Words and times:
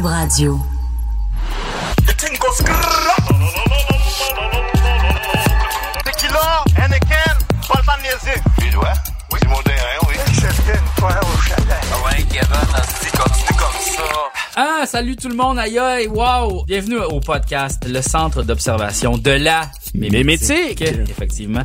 Radio. 0.00 0.58
Ah, 14.56 14.84
salut 14.86 15.16
tout 15.16 15.28
le 15.28 15.34
monde, 15.34 15.58
aïe 15.58 15.78
aïe, 15.78 16.06
wow! 16.08 16.64
Bienvenue 16.64 16.98
au 16.98 17.20
podcast, 17.20 17.84
le 17.86 18.00
centre 18.00 18.42
d'observation 18.42 19.18
de 19.18 19.30
la 19.30 19.70
Mémétique. 19.94 20.82
Effectivement. 20.82 21.62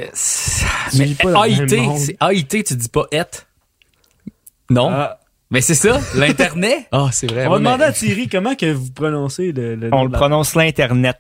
Mais 0.98 1.10
AIT, 1.10 2.16
AIT, 2.20 2.64
tu 2.64 2.74
dis 2.76 2.88
pas 2.88 3.04
«et? 3.12 3.22
Non. 4.70 4.90
Ah, 4.92 5.18
Mais 5.50 5.60
c'est 5.62 5.74
ça, 5.74 5.98
l'Internet. 6.14 6.86
Ah, 6.92 7.08
c'est 7.10 7.30
vrai. 7.30 7.46
on 7.46 7.50
va 7.52 7.58
demander 7.58 7.84
à 7.84 7.92
Thierry 7.92 8.28
comment 8.28 8.54
que 8.54 8.70
vous 8.72 8.90
prononcez 8.92 9.52
le, 9.52 9.76
le 9.76 9.88
On 9.92 10.04
le 10.04 10.10
prononce 10.10 10.54
l'Internet. 10.54 11.16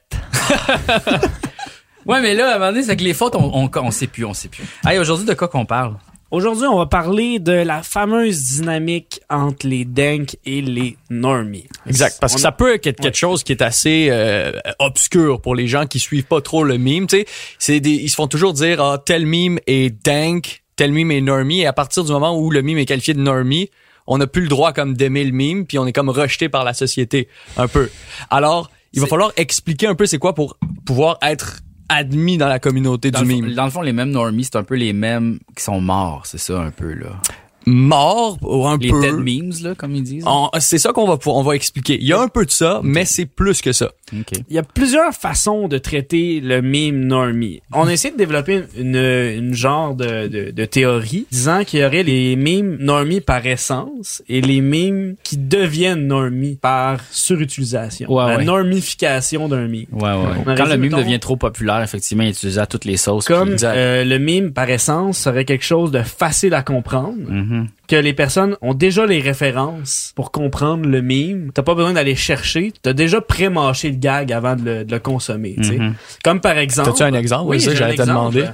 ouais, 2.06 2.20
mais 2.20 2.34
là, 2.34 2.52
à 2.52 2.56
un 2.56 2.58
moment 2.58 2.70
donné, 2.72 2.82
c'est 2.82 2.96
que 2.96 3.04
les 3.04 3.14
fautes, 3.14 3.34
on, 3.34 3.50
on, 3.54 3.70
on 3.74 3.90
sait 3.90 4.06
plus, 4.06 4.24
on 4.24 4.34
sait 4.34 4.48
plus. 4.48 4.64
Hey, 4.86 4.98
aujourd'hui, 4.98 5.26
de 5.26 5.34
quoi 5.34 5.48
qu'on 5.48 5.64
parle? 5.66 5.96
Aujourd'hui, 6.30 6.66
on 6.66 6.76
va 6.76 6.84
parler 6.84 7.38
de 7.38 7.52
la 7.52 7.82
fameuse 7.82 8.56
dynamique 8.56 9.22
entre 9.30 9.66
les 9.66 9.86
dank 9.86 10.36
et 10.44 10.60
les 10.60 10.98
normies. 11.08 11.66
Exact, 11.86 12.18
parce 12.20 12.34
que 12.34 12.38
On 12.38 12.42
ça 12.42 12.52
peut 12.52 12.74
être 12.74 12.82
quelque 12.82 13.16
chose 13.16 13.42
qui 13.42 13.52
est 13.52 13.62
assez 13.62 14.08
euh, 14.10 14.52
obscur 14.78 15.40
pour 15.40 15.54
les 15.54 15.68
gens 15.68 15.86
qui 15.86 15.98
suivent 15.98 16.26
pas 16.26 16.42
trop 16.42 16.64
le 16.64 16.76
meme. 16.76 17.06
Tu 17.06 17.20
sais, 17.20 17.26
c'est 17.58 17.80
des, 17.80 17.92
ils 17.92 18.10
se 18.10 18.14
font 18.16 18.26
toujours 18.26 18.52
dire 18.52 18.78
ah 18.82 18.98
tel 19.02 19.24
meme 19.24 19.58
est 19.66 19.88
dank, 20.04 20.62
tel 20.76 20.92
meme 20.92 21.12
est 21.12 21.22
normie, 21.22 21.60
et 21.62 21.66
à 21.66 21.72
partir 21.72 22.04
du 22.04 22.12
moment 22.12 22.38
où 22.38 22.50
le 22.50 22.60
meme 22.60 22.76
est 22.76 22.84
qualifié 22.84 23.14
de 23.14 23.20
normie, 23.22 23.70
on 24.08 24.18
n'a 24.18 24.26
plus 24.26 24.42
le 24.42 24.48
droit 24.48 24.72
comme 24.72 24.94
d'aimer 24.94 25.22
le 25.24 25.32
meme, 25.32 25.66
puis 25.66 25.78
on 25.78 25.86
est 25.86 25.92
comme 25.92 26.08
rejeté 26.08 26.48
par 26.48 26.64
la 26.64 26.74
société 26.74 27.28
un 27.56 27.68
peu. 27.68 27.88
Alors, 28.30 28.70
il 28.92 29.00
va 29.00 29.06
falloir 29.06 29.32
expliquer 29.36 29.86
un 29.86 29.94
peu 29.94 30.06
c'est 30.06 30.18
quoi 30.18 30.34
pour 30.34 30.56
pouvoir 30.84 31.18
être 31.22 31.60
admis 31.90 32.36
dans 32.38 32.48
la 32.48 32.58
communauté 32.58 33.10
Dans 33.10 33.22
du 33.22 33.30
fond, 33.30 33.40
meme. 33.42 33.54
dans 33.54 33.64
le 33.66 33.70
fond, 33.70 33.82
les 33.82 33.92
mêmes 33.92 34.10
normies, 34.10 34.44
c'est 34.44 34.56
un 34.56 34.62
peu 34.64 34.74
les 34.74 34.92
mêmes 34.92 35.38
qui 35.56 35.62
sont 35.62 35.80
morts, 35.80 36.22
c'est 36.26 36.38
ça, 36.38 36.58
un 36.60 36.70
peu, 36.70 36.92
là. 36.94 37.20
Mort 37.66 38.38
ou 38.42 38.66
un 38.66 38.78
Les 38.78 38.90
peu. 38.90 39.00
dead 39.00 39.14
memes, 39.14 39.52
là, 39.62 39.74
comme 39.74 39.94
ils 39.94 40.02
disent. 40.02 40.24
En- 40.26 40.50
C'est 40.58 40.78
ça 40.78 40.92
qu'on 40.92 41.06
va 41.06 41.18
on 41.26 41.42
va 41.42 41.54
expliquer. 41.54 41.98
Il 42.00 42.06
y 42.06 42.12
a 42.14 42.20
un 42.20 42.28
peu 42.28 42.46
de 42.46 42.50
ça, 42.50 42.80
mais 42.82 43.04
c'est 43.04 43.26
plus 43.26 43.60
que 43.60 43.72
ça. 43.72 43.90
OK. 44.12 44.38
Il 44.48 44.54
y 44.54 44.58
a 44.58 44.62
plusieurs 44.62 45.12
façons 45.12 45.68
de 45.68 45.78
traiter 45.78 46.40
le 46.40 46.62
meme 46.62 47.04
normie. 47.04 47.60
On 47.72 47.86
a 47.86 47.92
essayé 47.92 48.12
de 48.12 48.18
développer 48.18 48.62
une, 48.78 48.96
une 48.96 49.54
genre 49.54 49.94
de, 49.94 50.28
de, 50.28 50.50
de 50.50 50.64
théorie 50.64 51.26
disant 51.30 51.64
qu'il 51.64 51.80
y 51.80 51.84
aurait 51.84 52.02
les 52.02 52.36
memes 52.36 52.76
normies 52.80 53.20
par 53.20 53.46
essence 53.46 54.22
et 54.28 54.40
les 54.40 54.60
memes 54.60 55.14
qui 55.22 55.36
deviennent 55.36 56.06
normies 56.06 56.56
par 56.60 57.00
surutilisation. 57.10 58.10
Ouais, 58.12 58.26
la 58.28 58.36
ouais. 58.38 58.44
normification 58.44 59.48
d'un 59.48 59.68
meme. 59.68 59.84
Ouais, 59.92 60.54
Quand 60.56 60.66
le 60.66 60.76
meme 60.76 60.90
devient 60.90 61.18
trop 61.20 61.36
populaire, 61.36 61.82
effectivement, 61.82 62.22
il 62.24 62.28
est 62.28 62.32
utilisé 62.32 62.60
à 62.60 62.66
toutes 62.66 62.84
les 62.84 62.96
sauces. 62.96 63.26
Comme 63.26 63.56
euh, 63.62 64.04
le 64.04 64.18
meme 64.18 64.52
par 64.52 64.68
essence 64.70 65.18
serait 65.18 65.44
quelque 65.44 65.64
chose 65.64 65.90
de 65.90 66.02
facile 66.02 66.54
à 66.54 66.62
comprendre, 66.62 67.16
Mhm. 67.28 67.68
Que 67.88 67.96
les 67.96 68.12
personnes 68.12 68.56
ont 68.60 68.74
déjà 68.74 69.06
les 69.06 69.20
références 69.20 70.12
pour 70.14 70.30
comprendre 70.30 70.86
le 70.86 71.02
meme. 71.02 71.50
T'as 71.52 71.62
pas 71.62 71.74
besoin 71.74 71.94
d'aller 71.94 72.14
chercher, 72.14 72.72
t'as 72.82 72.92
déjà 72.92 73.20
pré-mâché 73.20 73.90
le 73.90 73.96
gag 73.96 74.32
avant 74.32 74.54
de 74.56 74.62
le, 74.62 74.84
de 74.84 74.92
le 74.92 74.98
consommer. 75.00 75.54
tu 75.56 75.64
sais. 75.64 75.78
Mhm. 75.78 75.94
Comme 76.22 76.40
par 76.40 76.58
exemple. 76.58 76.90
T'as-tu 76.90 77.02
un 77.02 77.14
exemple? 77.14 77.44
Oui, 77.46 77.64
Oui, 77.66 77.74
j'allais 77.74 77.96
te 77.96 78.02
demander. 78.02 78.44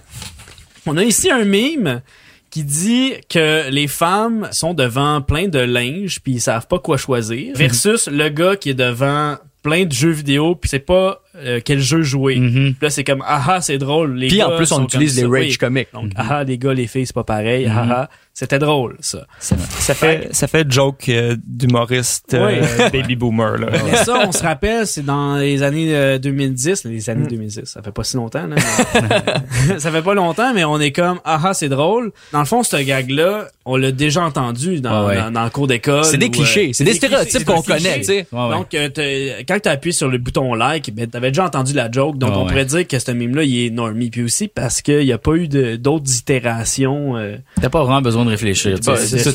On 0.87 0.97
a 0.97 1.03
ici 1.03 1.31
un 1.31 1.45
meme 1.45 2.01
qui 2.51 2.63
dit 2.63 3.15
que 3.29 3.69
les 3.71 3.89
femmes 3.89 4.49
sont 4.53 4.75
devant 4.75 5.21
plein 5.21 5.49
de 5.49 5.59
linge 5.59 6.21
puis 6.23 6.35
ils 6.35 6.41
savent 6.41 6.69
pas 6.69 6.79
quoi 6.79 6.97
choisir 6.97 7.57
versus 7.57 8.07
le 8.07 8.29
gars 8.29 8.55
qui 8.55 8.71
est 8.71 8.75
devant 8.75 9.37
plein 9.65 9.85
de 9.87 9.93
jeux 9.93 10.11
vidéo 10.11 10.55
puis 10.55 10.69
c'est 10.71 10.79
pas 10.79 11.24
euh, 11.37 11.61
quel 11.65 11.81
jeu 11.81 12.03
jouer. 12.03 12.37
Mhm. 12.37 12.75
Puis 12.75 12.77
là 12.83 12.91
c'est 12.91 13.05
comme 13.05 13.23
ah 13.27 13.43
ah 13.49 13.61
c'est 13.61 13.79
drôle 13.79 14.17
les 14.17 14.29
Puis 14.29 14.39
gars 14.39 14.49
en 14.49 14.57
plus, 14.57 14.71
on 14.73 14.85
utilise 14.85 15.17
les 15.17 15.27
rage 15.27 15.59
comics. 15.59 15.89
Donc 15.93 16.11
ah 16.17 16.27
ah 16.31 16.45
les 16.45 16.59
gars 16.59 16.75
les 16.75 16.87
filles 16.87 17.07
c'est 17.07 17.15
pas 17.15 17.25
pareil. 17.25 17.67
Ah 17.71 17.87
ah 17.91 18.09
c'était 18.37 18.59
drôle 18.59 18.97
ça. 18.99 19.27
Ça, 19.39 19.57
ça 19.57 19.95
fait, 19.95 20.29
ça 20.35 20.49
fait 20.49 20.69
joke 20.69 21.09
euh, 21.09 21.37
d'humoriste 21.47 22.35
euh, 22.35 22.91
baby 22.91 23.15
boomer. 23.15 23.59
Là. 23.59 23.69
Mais 23.85 23.95
ça, 23.99 24.27
on 24.27 24.33
se 24.33 24.43
rappelle, 24.43 24.89
c'est 24.89 25.05
dans 25.05 25.37
les 25.37 25.63
années 25.63 25.95
euh, 25.95 26.19
2010, 26.19 26.85
les 26.87 27.11
années 27.11 27.29
2010, 27.29 27.65
ça 27.65 27.81
fait 27.81 27.93
pas 27.93 28.03
si 28.03 28.17
longtemps, 28.17 28.45
là. 28.49 28.57
mais- 28.57 29.79
ça 29.79 29.93
fait 29.93 30.03
pas 30.03 30.15
longtemps, 30.15 30.53
mais 30.53 30.65
on 30.65 30.81
est 30.81 30.91
comme, 30.91 31.21
ah 31.25 31.41
ah, 31.45 31.55
c'est 31.55 31.69
drôle. 31.69 32.11
Dans 32.33 32.41
le 32.41 32.45
fond, 32.45 32.65
ce 32.65 32.75
gag-là, 32.77 33.47
on 33.65 33.77
l'a 33.77 33.93
déjà 33.93 34.23
entendu 34.25 34.81
dans, 34.81 35.07
ouais. 35.07 35.17
dans, 35.17 35.31
dans 35.31 35.45
le 35.45 35.51
cours 35.51 35.69
d'école. 35.69 36.05
C'est 36.05 36.19
des 36.19 36.31
clichés, 36.31 36.71
euh, 36.71 36.73
c'est 36.73 36.83
des 36.85 36.95
stéréotypes 36.95 37.45
qu'on 37.45 37.63
connaît, 37.63 37.99
tu 38.01 38.05
sais. 38.05 38.27
Ouais, 38.33 38.47
ouais. 38.49 38.51
Donc, 38.51 38.75
euh, 38.75 38.89
t'as- 38.89 39.45
quand 39.45 39.61
tu 39.63 39.69
appuies 39.69 39.93
sur 39.93 40.09
le 40.09 40.19
bouton 40.19 40.55
like, 40.55 40.93
ben, 40.93 41.09
t'avais 41.25 41.31
déjà 41.33 41.45
entendu 41.45 41.73
la 41.73 41.91
joke. 41.91 42.19
Donc, 42.19 42.31
Ouais, 42.31 42.37
on 42.37 42.41
ouais. 42.43 42.49
pourrait 42.49 42.65
dire 42.65 42.87
que 42.87 42.99
ce 42.99 43.11
meme-là, 43.11 43.43
il 43.45 43.67
est 43.67 43.71
normie. 43.71 44.11
Puis 44.11 44.23
aussi 44.23 44.49
parce 44.49 44.83
qu'il 44.83 45.05
n'y 45.05 45.13
a 45.13 45.19
pas 45.19 45.35
eu 45.35 45.49
d'autres 45.79 46.15
itérations. 46.19 47.17
euh, 47.17 47.37
T'as 47.61 47.69
pas 47.71 47.83
vraiment 47.83 48.03
besoin 48.03 48.25
de 48.25 48.31
réfléchir. 48.31 48.79
tu 48.79 48.85
sais. 48.85 48.91
pas- 48.91 48.97
C'est 48.97 49.19
ce 49.19 49.31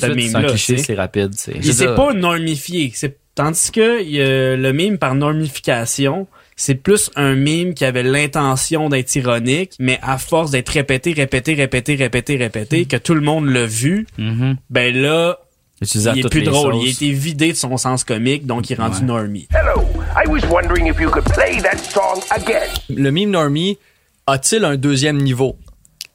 suite, 0.57 0.79
c'est 0.79 0.93
rapide. 0.95 1.31
c'est- 1.35 1.53
Il 1.55 1.73
s'est 1.73 1.95
pas 1.95 2.13
normifié. 2.13 2.93
Tandis 3.35 3.71
que 3.71 4.03
il 4.03 4.11
y 4.11 4.21
a 4.21 4.55
le 4.57 4.73
meme 4.73 4.97
par 4.97 5.15
normification, 5.15 6.27
c'est 6.57 6.75
plus 6.75 7.09
un 7.15 7.35
meme 7.35 7.73
qui 7.73 7.85
avait 7.85 8.03
l'intention 8.03 8.89
d'être 8.89 9.15
ironique, 9.15 9.71
mais 9.79 9.97
à 10.01 10.17
force 10.17 10.51
d'être 10.51 10.69
répété, 10.69 11.13
répété, 11.13 11.53
répété, 11.53 11.95
répété, 11.95 12.35
répété, 12.35 12.83
que 12.85 12.97
tout 12.97 13.13
le 13.13 13.21
monde 13.21 13.47
l'a 13.47 13.65
vu, 13.65 14.07
mhm. 14.17 14.57
ben 14.69 14.93
là, 14.93 15.39
il 15.81 16.19
est 16.19 16.29
plus 16.29 16.41
drôle. 16.41 16.73
sauces. 16.73 16.83
Il 16.83 16.87
a 16.89 16.91
été 16.91 17.11
vidé 17.11 17.51
de 17.53 17.57
son 17.57 17.77
sens 17.77 18.03
comique, 18.03 18.45
donc 18.45 18.69
il 18.69 18.73
est 18.73 18.75
rendu 18.81 18.97
Ouais. 18.99 19.05
normie. 19.05 19.47
Hello. 19.53 19.68
I 20.21 20.27
was 20.27 20.41
wondering 20.49 20.87
if 20.87 20.99
you 20.99 21.09
could 21.09 21.23
play 21.25 21.61
that 21.61 21.77
song 21.77 22.21
again. 22.31 22.67
Le 22.89 23.11
meme 23.11 23.29
normie 23.31 23.77
a-t-il 24.27 24.65
un 24.65 24.75
deuxième 24.75 25.17
niveau? 25.17 25.57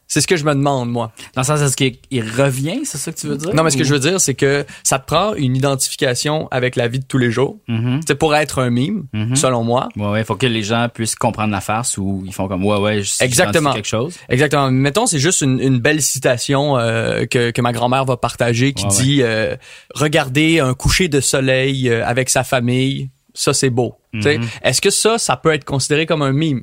C'est 0.06 0.20
ce 0.20 0.26
que 0.26 0.36
je 0.36 0.44
me 0.44 0.54
demande, 0.54 0.90
moi. 0.90 1.10
Dans 1.34 1.40
le 1.40 1.46
sens, 1.46 1.60
est-ce 1.62 1.76
qu'il 1.76 1.96
il 2.10 2.22
revient, 2.30 2.80
c'est 2.84 2.98
ça 2.98 3.10
que 3.10 3.18
tu 3.18 3.26
veux 3.26 3.36
dire? 3.38 3.54
Non, 3.54 3.62
mais 3.64 3.70
ce 3.70 3.76
que 3.78 3.82
je 3.84 3.94
veux 3.94 3.98
dire, 3.98 4.20
c'est 4.20 4.34
que 4.34 4.64
ça 4.84 4.98
te 4.98 5.06
prend 5.06 5.34
une 5.34 5.56
identification 5.56 6.46
avec 6.50 6.76
la 6.76 6.86
vie 6.86 6.98
de 7.00 7.04
tous 7.06 7.16
les 7.18 7.30
jours. 7.30 7.56
Mhm. 7.66 8.00
C'est 8.06 8.14
pour 8.14 8.34
être 8.36 8.60
un 8.60 8.68
meme, 8.70 9.06
Mhm. 9.14 9.34
selon 9.34 9.64
moi. 9.64 9.88
Ouais, 9.96 10.06
ouais, 10.10 10.24
faut 10.24 10.36
que 10.36 10.46
les 10.46 10.62
gens 10.62 10.88
puissent 10.92 11.16
comprendre 11.16 11.50
la 11.52 11.62
farce 11.62 11.96
ou 11.96 12.22
ils 12.26 12.32
font 12.34 12.46
comme, 12.46 12.64
ouais, 12.64 12.78
ouais, 12.78 13.02
je 13.02 13.14
Exactement. 13.24 13.72
quelque 13.72 13.88
chose. 13.88 14.14
Exactement. 14.28 14.70
Mettons, 14.70 15.06
c'est 15.06 15.18
juste 15.18 15.40
une, 15.40 15.58
une 15.58 15.78
belle 15.78 16.02
citation 16.02 16.76
euh, 16.78 17.24
que, 17.24 17.50
que 17.50 17.62
ma 17.62 17.72
grand-mère 17.72 18.04
va 18.04 18.18
partager 18.18 18.72
qui 18.74 18.84
Ouais, 18.84 18.90
dit 18.90 19.22
euh, 19.22 19.56
Regardez 19.94 20.60
un 20.60 20.74
coucher 20.74 21.08
de 21.08 21.20
soleil 21.20 21.88
euh, 21.88 22.06
avec 22.06 22.28
sa 22.28 22.44
famille, 22.44 23.08
ça 23.34 23.52
c'est 23.52 23.70
beau. 23.70 23.96
Mhm. 24.12 24.46
Est-ce 24.62 24.80
que 24.80 24.90
ça, 24.90 25.18
ça 25.18 25.36
peut 25.36 25.52
être 25.52 25.64
considéré 25.64 26.06
comme 26.06 26.22
un 26.22 26.32
meme? 26.32 26.62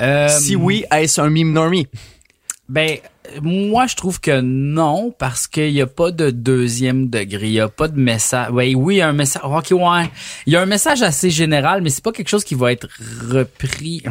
Euh, 0.00 0.28
si 0.28 0.56
oui, 0.56 0.84
est-ce 0.90 1.20
un 1.20 1.30
meme 1.30 1.52
normie? 1.52 1.86
Ben, 2.68 2.98
moi, 3.42 3.86
je 3.86 3.96
trouve 3.96 4.20
que 4.20 4.40
non, 4.40 5.12
parce 5.18 5.46
qu'il 5.46 5.72
n'y 5.72 5.80
a 5.80 5.86
pas 5.86 6.10
de 6.10 6.30
deuxième 6.30 7.08
degré. 7.08 7.46
Il 7.48 7.52
n'y 7.52 7.60
a 7.60 7.68
pas 7.68 7.88
de 7.88 7.98
message. 7.98 8.48
Oui, 8.52 8.74
oui, 8.74 8.96
il 8.96 8.98
y 8.98 9.00
a 9.02 9.08
un 9.08 9.12
message. 9.12 9.42
Ok, 9.44 9.68
ouais. 9.72 10.10
Il 10.46 10.52
y 10.52 10.56
a 10.56 10.62
un 10.62 10.66
message 10.66 11.02
assez 11.02 11.30
général, 11.30 11.82
mais 11.82 11.90
c'est 11.90 12.04
pas 12.04 12.12
quelque 12.12 12.28
chose 12.28 12.44
qui 12.44 12.54
va 12.54 12.72
être 12.72 12.88
repris. 13.30 14.02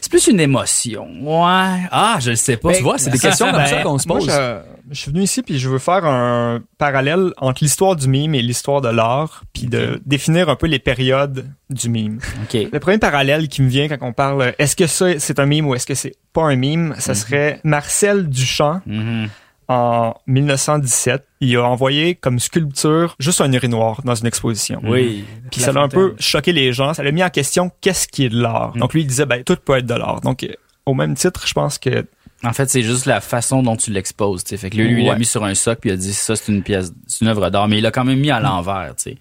C'est 0.00 0.10
plus 0.10 0.26
une 0.26 0.40
émotion. 0.40 1.06
Ouais. 1.22 1.86
Ah, 1.90 2.18
je 2.20 2.30
le 2.30 2.36
sais 2.36 2.56
pas. 2.56 2.72
Tu 2.74 2.82
vois, 2.82 2.98
c'est 2.98 3.10
des 3.10 3.18
questions 3.18 3.46
comme 3.46 3.56
Ben, 3.56 3.66
ça 3.68 3.82
qu'on 3.82 3.98
se 3.98 4.08
moi, 4.08 4.18
pose. 4.18 4.28
je, 4.30 4.58
je 4.90 5.00
suis 5.00 5.10
venu 5.10 5.22
ici 5.22 5.42
puis 5.42 5.58
je 5.58 5.68
veux 5.68 5.78
faire 5.78 6.04
un 6.04 6.60
parallèle 6.78 7.32
entre 7.38 7.62
l'histoire 7.62 7.96
du 7.96 8.08
mime 8.08 8.34
et 8.34 8.42
l'histoire 8.42 8.80
de 8.80 8.88
l'art, 8.88 9.44
puis 9.52 9.66
de 9.66 10.00
définir 10.04 10.48
un 10.48 10.56
peu 10.56 10.66
les 10.66 10.78
périodes 10.78 11.46
du 11.70 11.88
mime. 11.88 12.18
OK. 12.44 12.68
Le 12.72 12.78
premier 12.80 12.98
parallèle 12.98 13.48
qui 13.48 13.62
me 13.62 13.68
vient 13.68 13.88
quand 13.88 13.98
on 14.00 14.12
parle 14.12 14.54
est-ce 14.58 14.74
que 14.76 14.86
ça 14.86 15.18
c'est 15.18 15.38
un 15.38 15.46
mime 15.46 15.66
ou 15.66 15.74
est-ce 15.74 15.86
que 15.86 15.94
c'est 15.94 16.14
pas 16.32 16.42
un 16.42 16.56
mime, 16.56 16.94
ça 16.98 17.14
serait 17.14 17.60
Marcel 17.64 18.28
Duchamp 18.28 18.80
Mhm. 18.86 19.28
en 19.68 20.14
1917. 20.26 21.24
Il 21.40 21.56
a 21.56 21.64
envoyé 21.64 22.14
comme 22.14 22.38
sculpture 22.38 23.14
juste 23.18 23.40
un 23.40 23.52
urinoir 23.52 24.00
dans 24.02 24.14
une 24.14 24.26
exposition. 24.26 24.80
Oui. 24.82 25.24
Puis 25.50 25.60
ça 25.60 25.72
l'a 25.72 25.80
un 25.80 25.82
fontaine. 25.84 26.00
peu 26.10 26.14
choqué 26.18 26.52
les 26.52 26.72
gens. 26.72 26.94
Ça 26.94 27.02
l'a 27.02 27.12
mis 27.12 27.22
en 27.22 27.28
question 27.30 27.70
qu'est-ce 27.80 28.08
qui 28.08 28.24
est 28.24 28.28
de 28.30 28.40
l'art. 28.40 28.72
Donc 28.76 28.94
lui, 28.94 29.02
il 29.02 29.06
disait, 29.06 29.26
ben, 29.26 29.44
tout 29.44 29.56
peut 29.62 29.76
être 29.76 29.86
de 29.86 29.94
l'art. 29.94 30.20
Donc, 30.22 30.46
au 30.86 30.94
même 30.94 31.14
titre, 31.14 31.46
je 31.46 31.52
pense 31.52 31.76
que 31.78 32.06
En 32.44 32.52
fait, 32.52 32.70
c'est 32.70 32.82
juste 32.82 33.04
la 33.06 33.20
façon 33.20 33.62
dont 33.62 33.76
tu 33.76 33.90
l'exposes. 33.90 34.42
Fait 34.44 34.70
que 34.70 34.76
lui, 34.76 35.02
il 35.02 35.06
l'a 35.06 35.16
mis 35.16 35.24
sur 35.26 35.44
un 35.44 35.54
socle 35.54 35.80
puis 35.80 35.90
il 35.90 35.94
a 35.94 35.96
dit 35.96 36.14
ça, 36.14 36.34
c'est 36.36 36.50
une 36.52 36.62
pièce, 36.62 36.92
c'est 37.08 37.24
une 37.24 37.28
œuvre 37.30 37.50
d'art, 37.50 37.66
mais 37.68 37.78
il 37.78 37.82
l'a 37.82 37.90
quand 37.90 38.04
même 38.04 38.20
mis 38.20 38.30
à 38.30 38.38
l'envers. 38.40 38.94
tu 38.96 39.10
sais. 39.10 39.16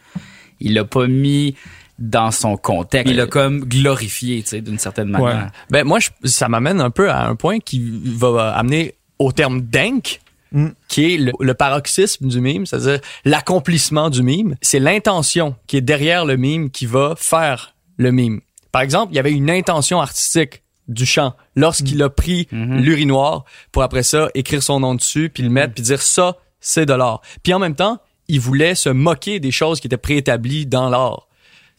Il 0.59 0.75
l'a 0.75 0.85
pas 0.85 1.07
mis 1.07 1.55
dans 1.99 2.31
son 2.31 2.57
contexte. 2.57 3.09
Il 3.11 3.17
l'a 3.17 3.25
comme 3.27 3.65
glorifié, 3.65 4.41
tu 4.44 4.49
sais, 4.49 4.61
d'une 4.61 4.79
certaine 4.79 5.09
manière. 5.09 5.51
Ben 5.71 5.83
moi, 5.83 5.99
je- 5.99 6.09
ça 6.25 6.47
m'amène 6.47 6.79
un 6.81 6.89
peu 6.91 7.09
à 7.09 7.27
un 7.27 7.35
point 7.35 7.59
qui 7.59 7.83
va 8.05 8.53
amener 8.55 8.94
au 9.19 9.31
terme 9.31 9.61
dank, 9.61 10.19
Mm. 10.53 10.67
qui 10.88 11.13
est 11.13 11.17
le, 11.17 11.33
le 11.41 11.53
paroxysme 11.55 12.27
du 12.29 12.39
mime, 12.39 12.65
c'est-à-dire 12.65 12.99
l'accomplissement 13.25 14.09
du 14.09 14.23
mime. 14.23 14.55
C'est 14.61 14.79
l'intention 14.79 15.55
qui 15.67 15.75
est 15.77 15.81
derrière 15.81 16.23
le 16.23 16.38
mime 16.38 16.69
qui 16.69 16.85
va 16.85 17.15
faire 17.17 17.75
le 17.97 18.11
mime. 18.11 18.39
Par 18.71 18.81
exemple, 18.81 19.11
il 19.11 19.17
y 19.17 19.19
avait 19.19 19.31
une 19.33 19.50
intention 19.51 20.00
artistique 20.00 20.63
du 20.88 21.05
chant 21.05 21.33
lorsqu'il 21.57 22.01
a 22.01 22.09
pris 22.09 22.47
l'urinoir 22.51 23.43
pour 23.73 23.83
après 23.83 24.03
ça 24.03 24.29
écrire 24.35 24.63
son 24.63 24.79
nom 24.79 24.95
dessus 24.95 25.29
puis 25.33 25.43
le 25.43 25.50
mettre 25.50 25.73
puis 25.73 25.83
dire 25.83 26.01
ça 26.01 26.38
c'est 26.61 26.85
de 26.85 26.93
l'art. 26.93 27.21
Puis 27.43 27.53
en 27.53 27.59
même 27.59 27.75
temps, 27.75 28.00
il 28.29 28.39
voulait 28.39 28.75
se 28.75 28.88
moquer 28.89 29.39
des 29.41 29.51
choses 29.51 29.79
qui 29.81 29.88
étaient 29.88 29.97
préétablies 29.97 30.65
dans 30.65 30.89
l'art. 30.89 31.26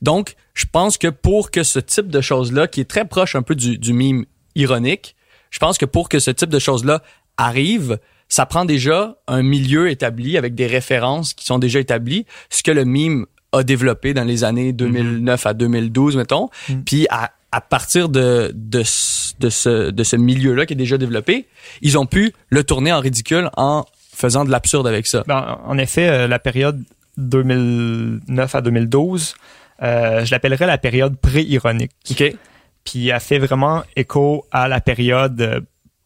Donc, 0.03 0.35
je 0.55 0.65
pense 0.71 0.99
que 0.99 1.09
pour 1.09 1.51
que 1.51 1.63
ce 1.63 1.79
type 1.79 2.09
de 2.09 2.21
choses-là, 2.21 2.69
qui 2.69 2.81
est 2.81 2.89
très 2.91 3.05
proche 3.05 3.35
un 3.35 3.43
peu 3.43 3.55
du, 3.55 3.79
du 3.79 3.93
mime 3.93 4.25
ironique, 4.55 5.17
je 5.51 5.59
pense 5.59 5.79
que 5.79 5.87
pour 5.87 6.09
que 6.09 6.19
ce 6.19 6.31
type 6.31 6.51
de 6.51 6.59
choses-là 6.59 7.03
arrive, 7.37 7.99
ça 8.29 8.45
prend 8.47 8.65
déjà 8.65 9.17
un 9.27 9.43
milieu 9.43 9.89
établi 9.91 10.37
avec 10.37 10.55
des 10.55 10.67
références 10.67 11.33
qui 11.35 11.47
sont 11.47 11.59
déjà 11.59 11.81
établies, 11.81 12.27
ce 12.51 12.63
que 12.63 12.71
le 12.71 12.85
mime 12.85 13.27
a 13.53 13.63
développé 13.63 14.13
dans 14.13 14.25
les 14.25 14.45
années 14.45 14.73
2009 14.73 15.47
à 15.47 15.55
2012, 15.55 16.17
mettons. 16.17 16.51
Puis 16.85 17.07
à, 17.11 17.31
à 17.53 17.61
partir 17.63 18.11
de, 18.11 18.53
de, 18.55 18.83
ce- 18.85 19.33
de 19.41 19.49
ce, 19.49 19.91
de 19.91 20.05
ce 20.05 20.17
milieu-là 20.17 20.67
qui 20.67 20.75
est 20.75 20.77
déjà 20.77 20.99
développé, 20.99 21.47
ils 21.81 21.97
ont 21.97 22.05
pu 22.05 22.35
le 22.51 22.63
tourner 22.65 22.93
en 22.93 23.01
ridicule 23.01 23.49
en 23.57 23.87
faisant 24.15 24.45
de 24.45 24.51
l'absurde 24.51 24.87
avec 24.87 25.07
ça. 25.07 25.25
Ben, 25.27 25.59
en 25.65 25.79
effet, 25.79 26.09
euh, 26.09 26.27
la 26.29 26.39
période 26.39 26.83
2009 27.17 28.55
à 28.55 28.61
2012, 28.61 29.35
euh, 29.83 30.25
je 30.25 30.31
l'appellerais 30.31 30.67
la 30.67 30.79
période 30.79 31.17
pré-ironique. 31.19 31.93
OK? 32.11 32.35
Puis 32.85 33.09
elle 33.09 33.21
fait 33.21 33.39
vraiment 33.39 33.83
écho 33.97 34.47
à 34.51 34.69
la 34.69 34.81
période 34.81 35.41
euh, 35.41 35.61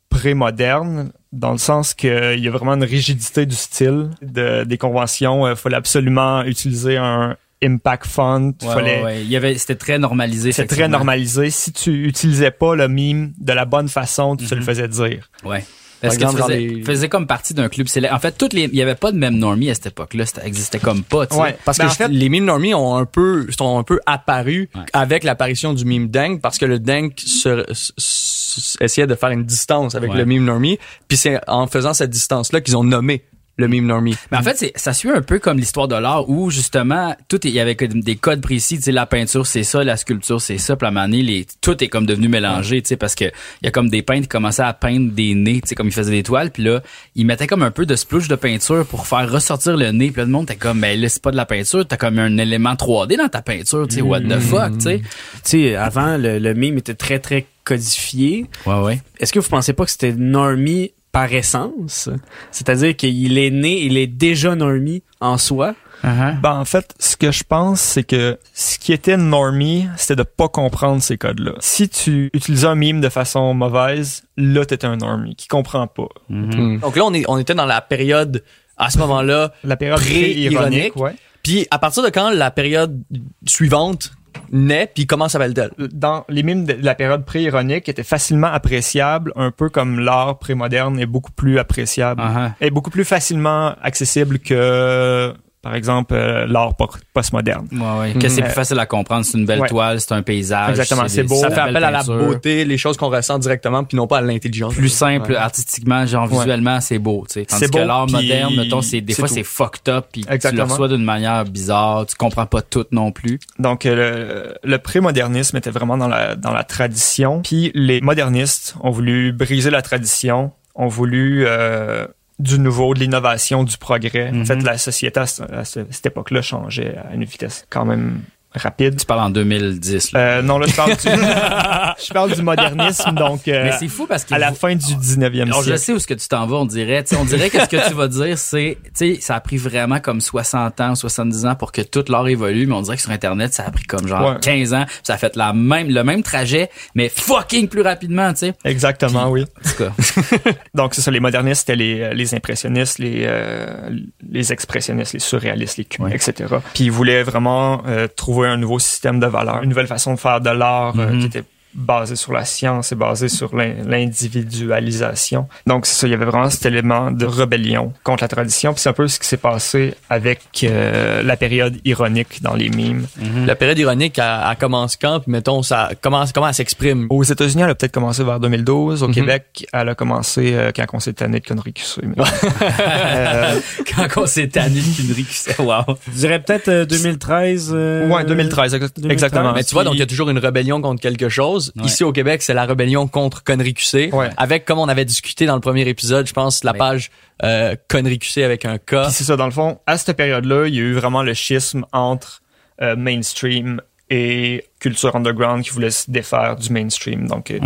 pré-moderne, 0.08 1.12
dans 1.32 1.52
le 1.52 1.58
sens 1.58 1.94
qu'il 1.94 2.38
y 2.38 2.48
a 2.48 2.50
vraiment 2.50 2.74
une 2.74 2.84
rigidité 2.84 3.46
du 3.46 3.56
style, 3.56 4.10
de, 4.20 4.64
des 4.64 4.78
conventions. 4.78 5.48
Il 5.48 5.56
fallait 5.56 5.76
absolument 5.76 6.42
utiliser 6.42 6.96
un 6.96 7.36
impact 7.62 8.06
font. 8.06 8.54
Ouais, 8.62 8.68
fallait, 8.68 8.96
ouais, 8.98 9.04
ouais. 9.04 9.22
Il 9.22 9.30
y 9.30 9.36
avait, 9.36 9.56
c'était 9.56 9.76
très 9.76 9.98
normalisé. 9.98 10.52
C'est 10.52 10.66
très 10.66 10.88
normalisé. 10.88 11.50
Si 11.50 11.72
tu 11.72 12.06
utilisais 12.06 12.50
pas 12.50 12.74
le 12.74 12.88
mime 12.88 13.32
de 13.38 13.52
la 13.52 13.64
bonne 13.64 13.88
façon, 13.88 14.36
tu 14.36 14.46
te 14.46 14.54
le 14.54 14.62
faisais 14.62 14.88
dire. 14.88 15.30
Ouais. 15.44 15.64
Parce 16.02 16.18
Par 16.18 16.32
que 16.34 16.38
dans 16.38 16.46
les- 16.48 16.82
faisais 16.84 17.08
comme 17.08 17.26
partie 17.26 17.54
d'un 17.54 17.68
club 17.68 17.86
célèbre? 17.86 18.14
En 18.14 18.18
fait, 18.18 18.32
toutes 18.36 18.52
les, 18.52 18.64
il 18.64 18.74
y 18.74 18.82
avait 18.82 18.94
pas 18.96 19.12
de 19.12 19.16
même 19.18 19.36
normie 19.38 19.70
à 19.70 19.74
cette 19.74 19.86
époque-là. 19.86 20.26
Ça 20.26 20.44
existait 20.44 20.78
comme 20.80 21.02
pas, 21.02 21.26
tu 21.26 21.36
sais. 21.36 21.40
Ouais. 21.40 21.56
Parce 21.64 21.78
Ben, 21.78 21.86
que 21.86 21.90
en 21.90 21.94
fait- 21.94 22.08
les 22.08 22.28
mimes 22.28 22.44
normies 22.44 22.74
ont 22.74 22.96
un 22.96 23.04
peu 23.06 23.46
sont 23.50 23.78
un 23.78 23.84
peu 23.84 24.00
apparus 24.04 24.68
Ouais. 24.74 24.82
avec 24.92 25.24
l'apparition 25.24 25.72
du 25.74 25.84
mime 25.84 26.08
dank 26.08 26.40
parce 26.42 26.58
que 26.58 26.66
le 26.66 26.78
dank 26.78 27.12
se, 27.18 27.64
se- 27.72 27.92
se- 27.96 28.84
essayait 28.84 29.06
de 29.06 29.14
faire 29.14 29.30
une 29.30 29.44
distance 29.44 29.94
avec 29.94 30.10
Ouais. 30.10 30.18
le 30.18 30.24
mime 30.26 30.44
normie 30.44 30.78
puis 31.08 31.16
c'est 31.16 31.38
en 31.48 31.66
faisant 31.66 31.94
cette 31.94 32.10
distance 32.10 32.52
là 32.52 32.60
qu'ils 32.60 32.76
ont 32.76 32.84
nommé 32.84 33.22
le 33.58 33.68
mime 33.68 33.86
normie. 33.86 34.16
Mais 34.30 34.38
en 34.38 34.42
fait, 34.42 34.56
c'est, 34.56 34.72
ça 34.76 34.92
suit 34.92 35.10
un 35.10 35.20
peu 35.20 35.38
comme 35.38 35.58
l'histoire 35.58 35.86
de 35.88 35.94
l'art 35.94 36.28
où 36.30 36.50
justement 36.50 37.14
tout 37.28 37.46
est- 37.46 37.50
il 37.50 37.54
y 37.54 37.60
avait 37.60 37.74
des 37.74 38.16
codes 38.16 38.40
précis. 38.40 38.76
Tu 38.76 38.82
sais, 38.84 38.92
la 38.92 39.04
peinture 39.06 39.46
c'est 39.46 39.62
ça, 39.62 39.84
la 39.84 39.96
sculpture 39.96 40.40
c'est 40.40 40.58
ça. 40.58 40.74
Puis 40.76 40.86
à 40.86 40.88
un 40.88 40.92
moment 40.92 41.04
donné, 41.06 41.22
les, 41.22 41.46
tout 41.60 41.82
est 41.84 41.88
comme 41.88 42.06
devenu 42.06 42.28
mélangé. 42.28 42.80
Tu 42.82 42.88
sais, 42.88 42.96
parce 42.96 43.14
que 43.14 43.24
il 43.26 43.64
y 43.64 43.68
a 43.68 43.70
comme 43.70 43.90
des 43.90 44.02
peintres 44.02 44.22
qui 44.22 44.28
commençaient 44.28 44.62
à 44.62 44.72
peindre 44.72 45.12
des 45.12 45.34
nez, 45.34 45.60
tu 45.60 45.68
sais, 45.68 45.74
comme 45.74 45.88
ils 45.88 45.92
faisaient 45.92 46.10
des 46.12 46.22
toiles. 46.22 46.50
Puis 46.50 46.62
là, 46.62 46.82
ils 47.14 47.26
mettaient 47.26 47.46
comme 47.46 47.62
un 47.62 47.70
peu 47.70 47.84
de 47.86 47.94
splouche 47.94 48.28
de 48.28 48.36
peinture 48.36 48.86
pour 48.86 49.06
faire 49.06 49.30
ressortir 49.30 49.76
le 49.76 49.90
nez. 49.92 50.10
Puis 50.10 50.20
là, 50.20 50.24
le 50.24 50.30
monde 50.30 50.44
était 50.44 50.56
comme, 50.56 50.78
mais 50.80 50.96
là 50.96 51.08
c'est 51.08 51.22
pas 51.22 51.30
de 51.30 51.36
la 51.36 51.46
peinture, 51.46 51.86
t'as 51.86 51.96
comme 51.98 52.18
un 52.18 52.38
élément 52.38 52.72
3D 52.74 53.16
dans 53.18 53.28
ta 53.28 53.42
peinture. 53.42 53.86
Tu 53.86 53.96
sais, 53.96 54.00
what 54.02 54.20
the 54.20 54.38
fuck, 54.38 54.74
tu 54.78 54.80
sais. 54.80 54.98
Tu 55.00 55.04
sais, 55.44 55.74
avant, 55.76 56.16
le, 56.16 56.38
le 56.38 56.54
mime 56.54 56.78
était 56.78 56.94
très, 56.94 57.18
très 57.18 57.46
codifié. 57.64 58.46
Ouais, 58.66 58.80
ouais. 58.80 59.00
Est-ce 59.18 59.32
que 59.32 59.38
vous 59.38 59.48
pensez 59.48 59.72
pas 59.72 59.84
que 59.84 59.90
c'était 59.90 60.12
normie 60.14 60.92
par 61.12 61.32
essence? 61.32 62.08
C'est-à-dire 62.50 62.96
qu'il 62.96 63.38
est 63.38 63.50
né, 63.50 63.82
il 63.82 63.96
est 63.96 64.06
déjà 64.06 64.54
normie 64.56 65.02
en 65.20 65.38
soi. 65.38 65.74
Uh-huh. 66.02 66.40
Ben, 66.40 66.54
en 66.54 66.64
fait, 66.64 66.94
ce 66.98 67.16
que 67.16 67.30
je 67.30 67.44
pense, 67.44 67.80
c'est 67.80 68.02
que 68.02 68.38
ce 68.54 68.76
qui 68.78 68.92
était 68.92 69.16
normie, 69.16 69.86
c'était 69.96 70.16
de 70.16 70.24
pas 70.24 70.48
comprendre 70.48 71.00
ces 71.00 71.16
codes-là. 71.16 71.52
Si 71.60 71.88
tu 71.88 72.28
utilisais 72.34 72.66
un 72.66 72.74
mime 72.74 73.00
de 73.00 73.08
façon 73.08 73.54
mauvaise, 73.54 74.24
là, 74.36 74.64
t'étais 74.64 74.88
un 74.88 74.96
normie 74.96 75.36
qui 75.36 75.46
comprend 75.46 75.86
pas. 75.86 76.08
Mm-hmm. 76.28 76.80
Donc 76.80 76.96
là 76.96 77.04
on 77.04 77.14
est 77.14 77.24
on 77.28 77.38
était 77.38 77.54
dans 77.54 77.66
la 77.66 77.80
période 77.80 78.42
à 78.76 78.90
ce 78.90 78.98
moment-là 78.98 79.52
La 79.64 79.76
période 79.76 79.98
Pré-ironique. 80.00 80.56
pré-ironique, 80.56 80.96
ouais. 80.96 81.14
puis 81.44 81.68
à 81.70 81.78
partir 81.78 82.02
de 82.02 82.08
quand 82.08 82.30
la 82.30 82.50
période 82.50 83.00
suivante 83.46 84.12
naît 84.50 84.90
puis 84.94 85.06
comment 85.06 85.28
s'appelle-t-elle 85.28 85.70
Dans 85.92 86.24
les 86.28 86.42
mimes 86.42 86.64
de 86.64 86.76
la 86.80 86.94
période 86.94 87.24
pré-ironique 87.24 87.88
étaient 87.88 88.02
facilement 88.02 88.48
appréciables, 88.48 89.32
un 89.36 89.50
peu 89.50 89.68
comme 89.68 90.00
l'art 90.00 90.38
pré-moderne 90.38 90.98
est 90.98 91.06
beaucoup 91.06 91.32
plus 91.32 91.58
appréciable. 91.58 92.22
Uh-huh. 92.22 92.52
Est 92.60 92.70
beaucoup 92.70 92.90
plus 92.90 93.04
facilement 93.04 93.74
accessible 93.82 94.38
que, 94.38 95.34
par 95.62 95.74
exemple, 95.76 96.12
euh, 96.14 96.46
l'art 96.48 96.74
po- 96.76 96.88
postmoderne. 97.14 97.68
Ouais, 97.72 98.12
ouais. 98.14 98.18
Que 98.18 98.28
c'est 98.28 98.42
plus 98.42 98.50
facile 98.52 98.78
à 98.80 98.86
comprendre. 98.86 99.24
C'est 99.24 99.38
une 99.38 99.46
belle 99.46 99.60
Ouais. 99.60 99.68
toile, 99.68 100.00
c'est 100.00 100.12
un 100.12 100.22
paysage. 100.22 100.70
Exactement, 100.70 101.08
c'est 101.08 101.22
beau. 101.22 101.36
Ça 101.36 101.50
fait 101.50 101.60
appel 101.60 101.84
à 101.84 101.90
la 101.92 102.02
beauté, 102.02 102.64
les 102.64 102.76
choses 102.76 102.96
qu'on 102.96 103.08
ressent 103.10 103.38
directement 103.38 103.84
puis 103.84 103.96
non 103.96 104.06
pas 104.08 104.18
à 104.18 104.20
l'intelligence. 104.20 104.74
Plus 104.74 104.88
simple, 104.88 105.30
Ouais. 105.32 105.36
artistiquement, 105.36 106.04
genre 106.04 106.30
Ouais. 106.32 106.38
visuellement, 106.40 106.80
c'est 106.80 106.98
beau, 106.98 107.24
tu 107.28 107.34
sais. 107.34 107.46
Tandis 107.46 107.60
C'est 107.64 107.72
que 107.72 107.78
beau, 107.78 107.84
l'art 107.84 108.08
moderne, 108.10 108.56
mettons, 108.56 108.82
c'est 108.82 109.00
des 109.00 109.14
fois 109.14 109.28
c'est 109.28 109.44
fucked 109.44 109.88
up, 109.88 110.06
puis 110.12 110.22
tu 110.24 110.54
le 110.56 110.62
reçois 110.62 110.88
d'une 110.88 111.04
manière 111.04 111.44
bizarre, 111.44 112.06
tu 112.06 112.16
comprends 112.16 112.46
pas 112.46 112.62
tout 112.62 112.84
non 112.90 113.12
plus. 113.12 113.38
Donc 113.58 113.86
euh, 113.86 114.54
le, 114.64 114.70
le 114.70 114.78
pré-modernisme 114.78 115.56
était 115.56 115.70
vraiment 115.70 115.96
dans 115.96 116.08
la 116.08 116.34
dans 116.34 116.52
la 116.52 116.64
tradition. 116.64 117.40
Puis 117.42 117.70
les 117.74 118.00
modernistes 118.00 118.74
ont 118.82 118.90
voulu 118.90 119.32
briser 119.32 119.70
la 119.70 119.82
tradition, 119.82 120.50
ont 120.74 120.88
voulu 120.88 121.44
euh, 121.46 122.06
du 122.42 122.58
nouveau, 122.58 122.92
de 122.94 123.00
l'innovation, 123.00 123.64
du 123.64 123.76
progrès. 123.78 124.30
En 124.30 124.44
fait, 124.44 124.56
la 124.56 124.76
société 124.78 125.20
à, 125.20 125.26
ce- 125.26 125.42
à 125.42 125.64
ce- 125.64 125.86
cette 125.90 126.06
époque-là 126.06 126.42
changeait 126.42 126.96
à 126.98 127.14
une 127.14 127.24
vitesse 127.24 127.64
quand 127.70 127.84
même 127.84 128.20
rapide. 128.54 128.98
Tu 128.98 129.06
parles 129.06 129.20
en 129.20 129.30
2010. 129.30 130.12
là. 130.12 130.20
Euh, 130.20 130.42
non, 130.42 130.58
là, 130.58 130.66
je 130.66 130.74
parle 130.74 130.90
du, 130.96 130.96
je 132.06 132.12
parle 132.12 132.32
du 132.34 132.42
modernisme, 132.42 133.12
donc 133.12 133.48
euh, 133.48 133.64
Mais 133.64 133.72
c'est 133.78 133.88
fou 133.88 134.06
parce 134.06 134.24
que 134.24 134.34
à 134.34 134.38
la 134.38 134.52
fin 134.52 134.74
du 134.74 134.84
19e 134.84 135.42
Alors, 135.42 135.58
je 135.60 135.66
siècle. 135.66 135.78
sais 135.78 135.92
où 135.92 135.98
ce 135.98 136.06
que 136.06 136.14
tu 136.14 136.28
t'en 136.28 136.46
vas, 136.46 136.56
on 136.56 136.64
dirait. 136.66 137.04
On 137.18 137.24
dirait 137.24 137.50
que 137.50 137.60
ce 137.60 137.66
que 137.68 137.88
tu 137.88 137.94
vas 137.94 138.08
dire, 138.08 138.38
c'est, 138.38 138.78
tu 138.84 138.90
sais, 139.14 139.18
ça 139.20 139.36
a 139.36 139.40
pris 139.40 139.56
vraiment 139.56 140.00
comme 140.00 140.20
60 140.20 140.80
ans, 140.80 140.94
70 140.94 141.46
ans 141.46 141.54
pour 141.54 141.72
que 141.72 141.82
tout 141.82 142.04
l'art 142.08 142.28
évolue, 142.28 142.66
mais 142.66 142.74
on 142.74 142.82
dirait 142.82 142.96
que 142.96 143.02
sur 143.02 143.10
Internet, 143.10 143.54
ça 143.54 143.64
a 143.64 143.70
pris 143.70 143.84
comme 143.84 144.06
genre 144.06 144.32
Ouais. 144.32 144.36
15 144.40 144.74
ans, 144.74 144.84
ça 145.02 145.14
a 145.14 145.16
fait 145.18 145.34
la 145.36 145.52
même, 145.52 145.88
le 145.88 146.04
même 146.04 146.22
trajet, 146.22 146.70
mais 146.94 147.08
fucking 147.08 147.68
plus 147.68 147.82
rapidement, 147.82 148.32
tu 148.32 148.38
sais. 148.40 148.54
Exactement, 148.64 149.30
oui. 149.30 149.44
En 149.64 149.68
tout 149.70 149.84
cas. 149.84 150.50
Donc, 150.74 150.94
c'est 150.94 151.00
ça, 151.00 151.10
les 151.10 151.20
modernistes, 151.20 151.60
c'était 151.66 151.76
les, 151.76 152.14
les 152.14 152.34
impressionnistes, 152.34 152.98
les, 152.98 153.24
euh, 153.26 153.90
les 154.30 154.52
expressionnistes, 154.52 155.12
les 155.14 155.18
surréalistes, 155.20 155.76
les 155.78 155.84
cubes, 155.84 156.02
Ouais. 156.04 156.14
etc. 156.14 156.54
Puis 156.74 156.84
ils 156.84 156.90
voulaient 156.92 157.22
vraiment 157.22 157.82
euh, 157.86 158.06
trouver 158.42 158.52
un 158.54 158.56
nouveau 158.56 158.78
système 158.78 159.20
de 159.20 159.26
valeurs, 159.26 159.62
une 159.62 159.68
nouvelle 159.68 159.86
façon 159.86 160.14
de 160.14 160.18
faire 160.18 160.40
de 160.40 160.50
l'art 160.50 160.98
euh, 160.98 161.06
Mhm. 161.12 161.20
qui 161.20 161.26
était 161.26 161.44
basé 161.74 162.16
sur 162.16 162.32
la 162.32 162.44
science 162.44 162.92
et 162.92 162.94
basé 162.94 163.28
sur 163.28 163.54
l'in- 163.56 163.74
l'individualisation. 163.86 165.48
Donc 165.66 165.86
c'est 165.86 165.94
ça, 165.94 166.06
il 166.06 166.10
y 166.10 166.14
avait 166.14 166.24
vraiment 166.24 166.50
cet 166.50 166.66
élément 166.66 167.10
de 167.10 167.24
rébellion 167.26 167.92
contre 168.04 168.24
la 168.24 168.28
tradition. 168.28 168.72
Puis 168.74 168.82
c'est 168.82 168.88
un 168.88 168.92
peu 168.94 169.08
ce 169.08 169.18
qui 169.18 169.26
s'est 169.26 169.36
passé 169.36 169.94
avec 170.10 170.40
euh, 170.64 171.22
la 171.22 171.36
période 171.36 171.76
ironique 171.84 172.42
dans 172.42 172.54
les 172.54 172.68
mimes. 172.68 173.06
La 173.46 173.54
période 173.54 173.78
ironique, 173.78 174.18
elle, 174.18 174.24
elle 174.50 174.56
commence 174.56 174.96
quand? 174.96 175.20
Puis 175.20 175.32
mettons, 175.32 175.62
ça 175.62 175.90
commence, 176.00 176.32
comment 176.32 176.48
elle 176.48 176.54
s'exprime? 176.54 177.06
Aux 177.10 177.22
États-Unis, 177.22 177.62
elle 177.62 177.70
a 177.70 177.74
peut-être 177.74 177.92
commencé 177.92 178.22
vers 178.24 178.40
2012. 178.40 179.02
Au 179.02 179.08
Mhm. 179.08 179.14
Québec, 179.14 179.66
elle 179.72 179.88
a 179.88 179.94
commencé 179.94 180.52
euh, 180.54 180.70
quand 180.74 180.84
on 180.92 181.00
s'est 181.00 181.12
tanné 181.14 181.40
de 181.40 181.46
conneries 181.46 181.72
QC. 181.72 182.00
Mais- 182.04 182.14
Euh, 182.62 183.58
Quand 183.94 184.22
on 184.22 184.26
s'est 184.26 184.48
tanné 184.48 184.80
de 184.80 184.96
conneries 184.96 185.24
s'est- 185.30 185.60
wow. 185.60 185.96
Je 186.06 186.18
dirais 186.18 186.40
peut-être 186.42 186.68
euh, 186.68 186.84
2013. 186.84 187.70
euh, 187.74 188.08
ouais, 188.08 188.24
2013, 188.24 188.74
exact- 188.74 188.96
2013. 188.96 189.12
exactement. 189.12 189.52
Mais 189.54 189.64
tu 189.64 189.74
vois, 189.74 189.84
donc 189.84 189.94
il 189.94 190.00
y 190.00 190.02
a 190.02 190.06
toujours 190.06 190.30
une 190.30 190.38
rébellion 190.38 190.80
contre 190.80 191.00
quelque 191.00 191.28
chose. 191.28 191.61
Ouais. 191.76 191.84
Ici 191.84 192.02
au 192.04 192.12
Québec, 192.12 192.42
c'est 192.42 192.54
la 192.54 192.64
rébellion 192.64 193.06
contre 193.06 193.44
Connery 193.44 193.74
QC. 193.74 194.10
Ouais. 194.12 194.30
Avec, 194.36 194.64
comme 194.64 194.78
on 194.78 194.88
avait 194.88 195.04
discuté 195.04 195.46
dans 195.46 195.54
le 195.54 195.60
premier 195.60 195.86
épisode, 195.88 196.26
je 196.26 196.32
pense, 196.32 196.64
la 196.64 196.72
Ouais. 196.72 196.78
page 196.78 197.10
euh, 197.44 197.76
Connery 197.88 198.18
QC 198.18 198.42
avec 198.42 198.64
un 198.64 198.78
K. 198.78 199.10
C'est 199.10 199.24
ça, 199.24 199.36
dans 199.36 199.46
le 199.46 199.52
fond, 199.52 199.78
à 199.86 199.96
cette 199.98 200.16
période-là, 200.16 200.66
il 200.66 200.74
y 200.74 200.78
a 200.78 200.82
eu 200.82 200.92
vraiment 200.94 201.22
le 201.22 201.34
schisme 201.34 201.84
entre 201.92 202.42
euh, 202.80 202.96
mainstream 202.96 203.80
et 204.14 204.64
culture 204.78 205.14
underground 205.16 205.62
qui 205.64 205.70
voulait 205.70 205.90
se 205.92 206.10
défaire 206.10 206.56
du 206.56 206.70
mainstream. 206.70 207.26
Donc, 207.28 207.50
euh, 207.50 207.58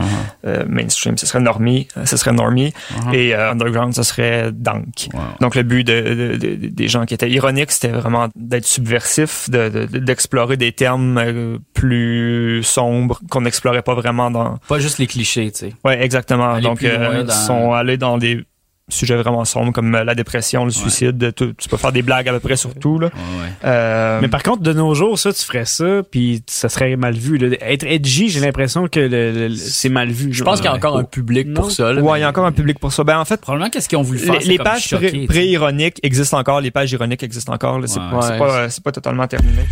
euh, 0.46 0.64
mainstream, 0.68 1.16
ce 1.18 1.26
serait 1.26 1.40
normie, 1.40 1.88
euh, 1.96 2.04
ce 2.06 2.16
serait 2.16 2.32
normie, 2.32 2.72
et 3.12 3.34
euh, 3.34 3.50
underground, 3.52 3.94
ce 3.94 4.02
serait 4.02 4.52
dank. 4.52 5.08
Wow. 5.14 5.20
Donc, 5.40 5.54
le 5.56 5.62
but 5.62 5.82
de, 5.82 6.00
de- 6.00 6.36
de- 6.36 6.68
des 6.68 6.88
gens 6.88 7.04
qui 7.06 7.14
étaient 7.14 7.30
ironiques, 7.30 7.72
c'était 7.72 7.88
vraiment 7.88 8.28
d'être 8.36 8.66
subversif, 8.66 9.48
de- 9.50 9.68
de- 9.90 9.98
d'explorer 9.98 10.56
des 10.56 10.72
termes 10.72 11.58
plus 11.74 12.62
sombres 12.62 13.18
qu'on 13.30 13.40
n'explorait 13.40 13.82
pas 13.82 13.94
vraiment 13.94 14.30
dans... 14.30 14.58
Pas 14.68 14.78
juste 14.78 14.98
les 14.98 15.06
clichés, 15.06 15.50
tu 15.50 15.58
sais. 15.58 15.74
Ouais, 15.84 16.02
exactement. 16.02 16.50
Aller 16.52 16.62
Donc, 16.62 16.82
euh, 16.84 17.22
dans- 17.24 17.32
ils 17.32 17.36
sont 17.46 17.72
allés 17.72 17.96
dans 17.96 18.18
des 18.18 18.44
sujets 18.88 19.16
vraiment 19.16 19.44
sombres 19.44 19.72
comme 19.72 19.94
euh, 19.94 20.04
la 20.04 20.14
dépression, 20.14 20.64
le 20.64 20.70
suicide. 20.70 21.32
tout- 21.34 21.52
tu 21.58 21.68
peux 21.68 21.76
faire 21.76 21.90
des 21.92 22.02
blagues 22.02 22.28
à 22.28 22.32
peu 22.32 22.38
près 22.40 22.54
sur 22.56 22.72
tout. 22.74 22.98
Là. 23.00 23.08
Ouais, 23.08 23.12
ouais. 23.42 23.48
Euh, 23.64 24.18
Mais 24.22 24.28
par 24.28 24.42
contre, 24.44 24.62
de 24.62 24.72
nos 24.72 24.94
jours, 24.94 25.18
ça, 25.18 25.32
tu 25.32 25.42
ferais 25.44 25.64
ça, 25.64 26.02
puis 26.08 26.42
ça 26.46 26.68
serait 26.68 26.94
mal 26.96 27.14
vu. 27.14 27.36
là. 27.38 27.56
Être 27.60 27.84
edgy, 27.84 28.28
j'ai 28.28 28.40
l'impression 28.40 28.86
que 28.86 29.00
le- 29.00 29.32
le- 29.32 29.48
le- 29.48 29.54
c'est 29.56 29.88
mal 29.88 30.10
vu. 30.10 30.32
Je 30.32 30.44
pense 30.44 30.60
qu'il 30.60 30.66
y 30.66 30.72
a 30.72 30.74
encore 30.74 30.96
un 30.96 31.04
public 31.04 31.48
Non. 31.48 31.62
pour 31.62 31.70
ça. 31.72 31.92
là, 31.92 32.00
ouais, 32.00 32.18
il 32.18 32.22
y 32.22 32.24
a 32.24 32.28
encore 32.28 32.46
un 32.46 32.52
public 32.52 32.78
pour 32.78 32.92
ça. 32.92 33.02
Ben, 33.02 33.18
en 33.18 33.24
fait, 33.24 33.40
Probablement 33.40 33.70
qu'est-ce 33.70 33.88
qu'ils 33.88 33.98
ont 33.98 34.02
voulu 34.02 34.18
faire, 34.20 34.38
les, 34.44 34.58
pages 34.58 34.88
pré- 34.94 35.10
tu 35.12 35.26
pré-ironiques 35.26 35.98
existent 36.02 36.38
encore, 36.38 36.60
les 36.60 36.70
pages 36.70 36.92
ironiques 36.92 37.22
existent 37.22 37.52
encore. 37.52 37.80
C'est 37.86 37.98
Ouais. 37.98 38.04
c'est 38.22 38.30
Ouais. 38.32 38.38
pas, 38.38 38.56
euh, 38.58 38.66
c'est 38.70 38.82
pas 38.84 38.92
totalement 38.92 39.26
terminé. 39.26 39.62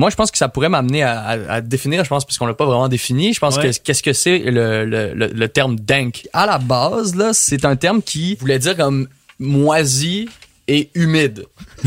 Moi, 0.00 0.10
je 0.10 0.16
pense 0.16 0.30
que 0.30 0.38
ça 0.38 0.48
pourrait 0.48 0.68
m'amener 0.70 1.02
à, 1.02 1.20
à- 1.20 1.52
à 1.56 1.60
définir, 1.60 2.02
je 2.04 2.08
pense, 2.08 2.24
puisqu'on 2.24 2.46
l'a 2.46 2.54
pas 2.54 2.64
vraiment 2.66 2.88
défini. 2.88 3.32
Je 3.34 3.38
pense 3.38 3.56
Ouais. 3.58 3.70
que 3.70 3.76
qu'est-ce 3.84 4.02
que 4.02 4.12
c'est 4.12 4.38
le, 4.38 4.84
le, 4.84 5.12
le, 5.14 5.26
le 5.28 5.48
terme 5.48 5.76
dank? 5.78 6.26
À 6.32 6.46
la 6.46 6.58
base, 6.58 7.14
là, 7.14 7.32
c'est 7.32 7.64
un 7.64 7.76
terme 7.76 8.00
qui 8.02 8.34
voulait 8.36 8.58
dire 8.58 8.76
comme 8.76 9.08
moisi 9.38 10.28
et 10.72 10.88
humide. 10.94 11.46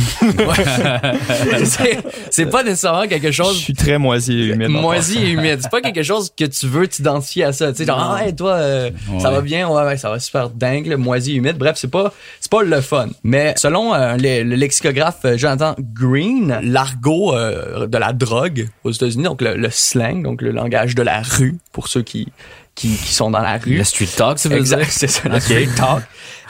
C'est, 2.29 2.45
pas 2.47 2.63
nécessairement 2.63 3.07
quelque 3.07 3.27
Je 3.31 3.43
chose 3.43 3.57
suis 3.57 3.73
très 3.73 3.97
moisi 3.97 4.33
et 4.33 4.45
humide. 4.47 4.67
moisi 4.69 5.19
et 5.19 5.29
humide. 5.29 5.59
C'est 5.61 5.71
pas 5.71 5.79
quelque 5.81 6.03
chose 6.03 6.31
que 6.37 6.43
tu 6.45 6.67
veux 6.67 6.87
t'identifier 6.87 7.45
à 7.45 7.53
ça. 7.53 7.71
Tu 7.71 7.77
sais, 7.79 7.85
genre, 7.85 8.17
ah, 8.17 8.25
hey, 8.25 8.35
toi, 8.35 8.53
euh, 8.55 8.91
ça 9.21 9.31
va 9.31 9.39
bien, 9.41 9.69
ouais, 9.69 9.83
ouais, 9.83 9.97
ça 9.97 10.09
va 10.09 10.19
super 10.19 10.49
dingue, 10.49 10.87
le 10.87 10.97
moisi 10.97 11.31
et 11.31 11.35
humide. 11.35 11.57
Bref, 11.57 11.77
c'est 11.77 11.89
pas, 11.89 12.11
c'est 12.41 12.51
pas 12.51 12.63
le 12.63 12.81
fun. 12.81 13.07
Mais 13.23 13.53
selon 13.57 13.93
euh, 13.93 14.17
le, 14.17 14.43
le 14.43 14.55
lexicographe 14.55 15.19
euh, 15.23 15.37
Jonathan 15.37 15.75
Green, 15.93 16.59
l'argot 16.61 17.33
euh, 17.35 17.87
de 17.87 17.97
la 17.97 18.11
drogue 18.11 18.67
aux 18.83 18.91
États-Unis, 18.91 19.23
donc 19.23 19.41
le, 19.41 19.55
le 19.55 19.69
slang, 19.69 20.23
donc 20.23 20.41
le 20.41 20.51
langage 20.51 20.93
de 20.95 21.03
la 21.03 21.21
rue 21.21 21.57
pour 21.71 21.87
ceux 21.87 22.01
qui 22.01 22.27
qui, 22.75 22.87
qui 22.95 23.13
sont 23.13 23.29
dans 23.29 23.39
la 23.41 23.59
rue. 23.59 23.77
Le 23.77 23.83
street 23.83 24.07
talk, 24.17 24.39
ça 24.39 24.49
veut 24.49 24.57
Exact, 24.57 24.79
dire. 24.79 24.87
c'est 24.89 25.07
ça, 25.07 25.29
le 25.29 25.39
street 25.39 25.67
talk. 25.75 26.01